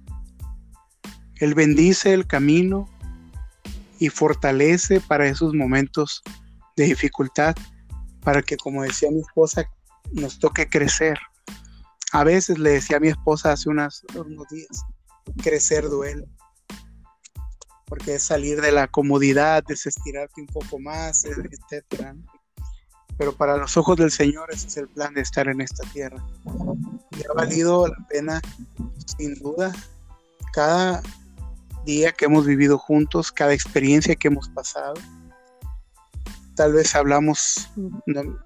[1.36, 2.88] Él bendice el camino
[4.02, 6.22] y fortalece para esos momentos
[6.76, 7.54] de dificultad,
[8.20, 9.64] para que, como decía mi esposa,
[10.12, 11.18] nos toque crecer
[12.12, 14.04] a veces le decía a mi esposa hace unos
[14.50, 14.84] días,
[15.42, 16.28] crecer duele,
[17.86, 22.14] porque es salir de la comodidad, desestirarte un poco más, etc.
[23.16, 26.22] Pero para los ojos del Señor ese es el plan de estar en esta tierra.
[27.18, 28.42] Y ha valido la pena,
[29.16, 29.72] sin duda,
[30.52, 31.02] cada
[31.84, 34.94] día que hemos vivido juntos, cada experiencia que hemos pasado.
[36.54, 37.70] Tal vez hablamos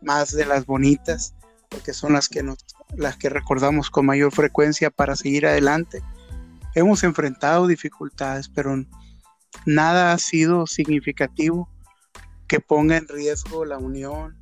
[0.01, 1.35] más de las bonitas,
[1.69, 2.59] porque son las que nos
[2.95, 6.03] las que recordamos con mayor frecuencia para seguir adelante.
[6.75, 8.85] Hemos enfrentado dificultades, pero
[9.65, 11.69] nada ha sido significativo
[12.47, 14.37] que ponga en riesgo la unión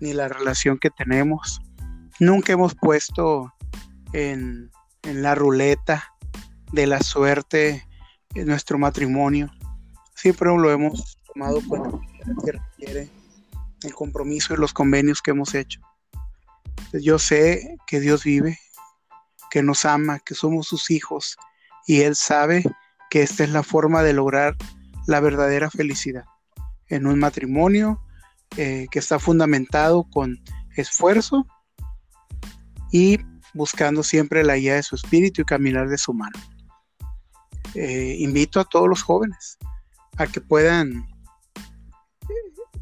[0.00, 1.60] ni la relación que tenemos.
[2.18, 3.52] Nunca hemos puesto
[4.12, 4.70] en,
[5.02, 6.14] en la ruleta
[6.72, 7.86] de la suerte
[8.34, 9.50] nuestro matrimonio.
[10.14, 12.00] Siempre lo hemos tomado con
[12.44, 13.08] que requiere
[13.82, 15.80] el compromiso y los convenios que hemos hecho.
[16.92, 18.58] Yo sé que Dios vive,
[19.50, 21.36] que nos ama, que somos sus hijos
[21.86, 22.64] y Él sabe
[23.10, 24.56] que esta es la forma de lograr
[25.06, 26.24] la verdadera felicidad
[26.88, 28.00] en un matrimonio
[28.56, 30.38] eh, que está fundamentado con
[30.76, 31.46] esfuerzo
[32.90, 33.18] y
[33.54, 36.38] buscando siempre la guía de su espíritu y caminar de su mano.
[37.74, 39.58] Eh, invito a todos los jóvenes
[40.18, 41.06] a que puedan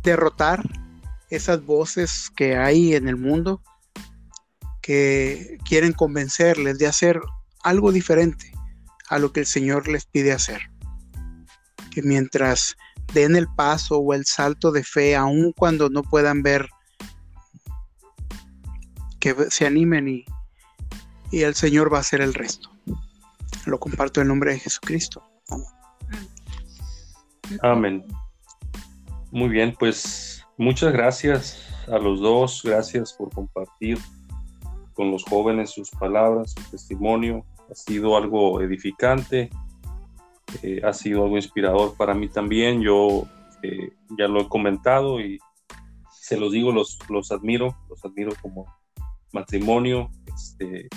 [0.02, 0.62] derrotar
[1.28, 3.62] esas voces que hay en el mundo
[4.82, 7.20] que quieren convencerles de hacer
[7.62, 8.52] algo diferente
[9.08, 10.60] a lo que el Señor les pide hacer.
[11.92, 12.76] Que mientras
[13.12, 16.68] den el paso o el salto de fe, aun cuando no puedan ver,
[19.18, 20.24] que se animen y,
[21.30, 22.70] y el Señor va a hacer el resto.
[23.66, 25.22] Lo comparto en nombre de Jesucristo.
[27.62, 28.04] Amén.
[29.30, 33.98] Muy bien, pues muchas gracias a los dos, gracias por compartir
[34.94, 37.44] con los jóvenes sus palabras, su testimonio.
[37.70, 39.50] Ha sido algo edificante,
[40.62, 42.80] eh, ha sido algo inspirador para mí también.
[42.80, 43.26] Yo
[43.62, 45.38] eh, ya lo he comentado y
[46.12, 48.66] se los digo, los, los admiro, los admiro como
[49.32, 50.10] matrimonio.
[50.26, 50.88] Este,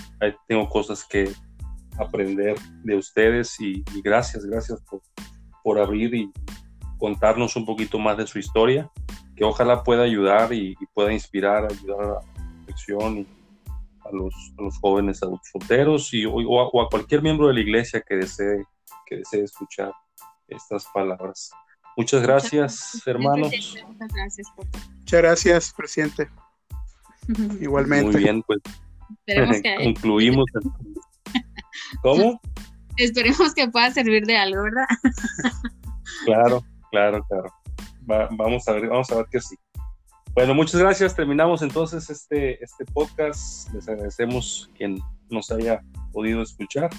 [0.48, 1.32] tengo cosas que
[1.98, 5.02] aprender de ustedes y, gracias, gracias por,
[5.62, 6.32] por, abrir y
[6.98, 8.90] contarnos un poquito más de su historia,
[9.36, 12.20] que ojalá pueda ayudar y, pueda inspirar, ayudar a la
[12.58, 13.26] reflexión y,
[14.04, 18.16] a los, los jóvenes adultos solteros y, o, a, cualquier miembro de la iglesia que
[18.16, 18.64] desee,
[19.06, 19.92] que desee escuchar
[20.48, 21.50] estas palabras.
[21.96, 23.52] Muchas gracias, hermanos.
[23.86, 24.52] Muchas gracias,
[24.98, 26.28] Muchas gracias, presidente.
[27.60, 28.12] Igualmente.
[28.12, 28.60] Muy bien, pues
[29.84, 30.46] concluimos.
[32.02, 32.40] ¿Cómo?
[32.96, 34.86] Esperemos que pueda servir de algo, ¿verdad?
[36.24, 37.50] claro, claro, claro.
[38.36, 39.56] vamos a ver, vamos a ver que sí.
[40.34, 41.14] Bueno, muchas gracias.
[41.14, 43.72] Terminamos entonces este, este podcast.
[43.72, 44.98] Les agradecemos quien
[45.30, 45.80] nos haya
[46.12, 46.90] podido escuchar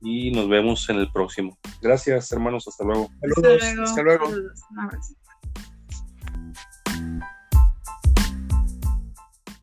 [0.00, 1.58] y nos vemos en el próximo.
[1.82, 2.68] Gracias, hermanos.
[2.68, 3.08] Hasta luego.
[3.20, 3.62] Saludos.
[3.62, 4.26] Hasta luego.
[4.26, 4.98] Hasta luego.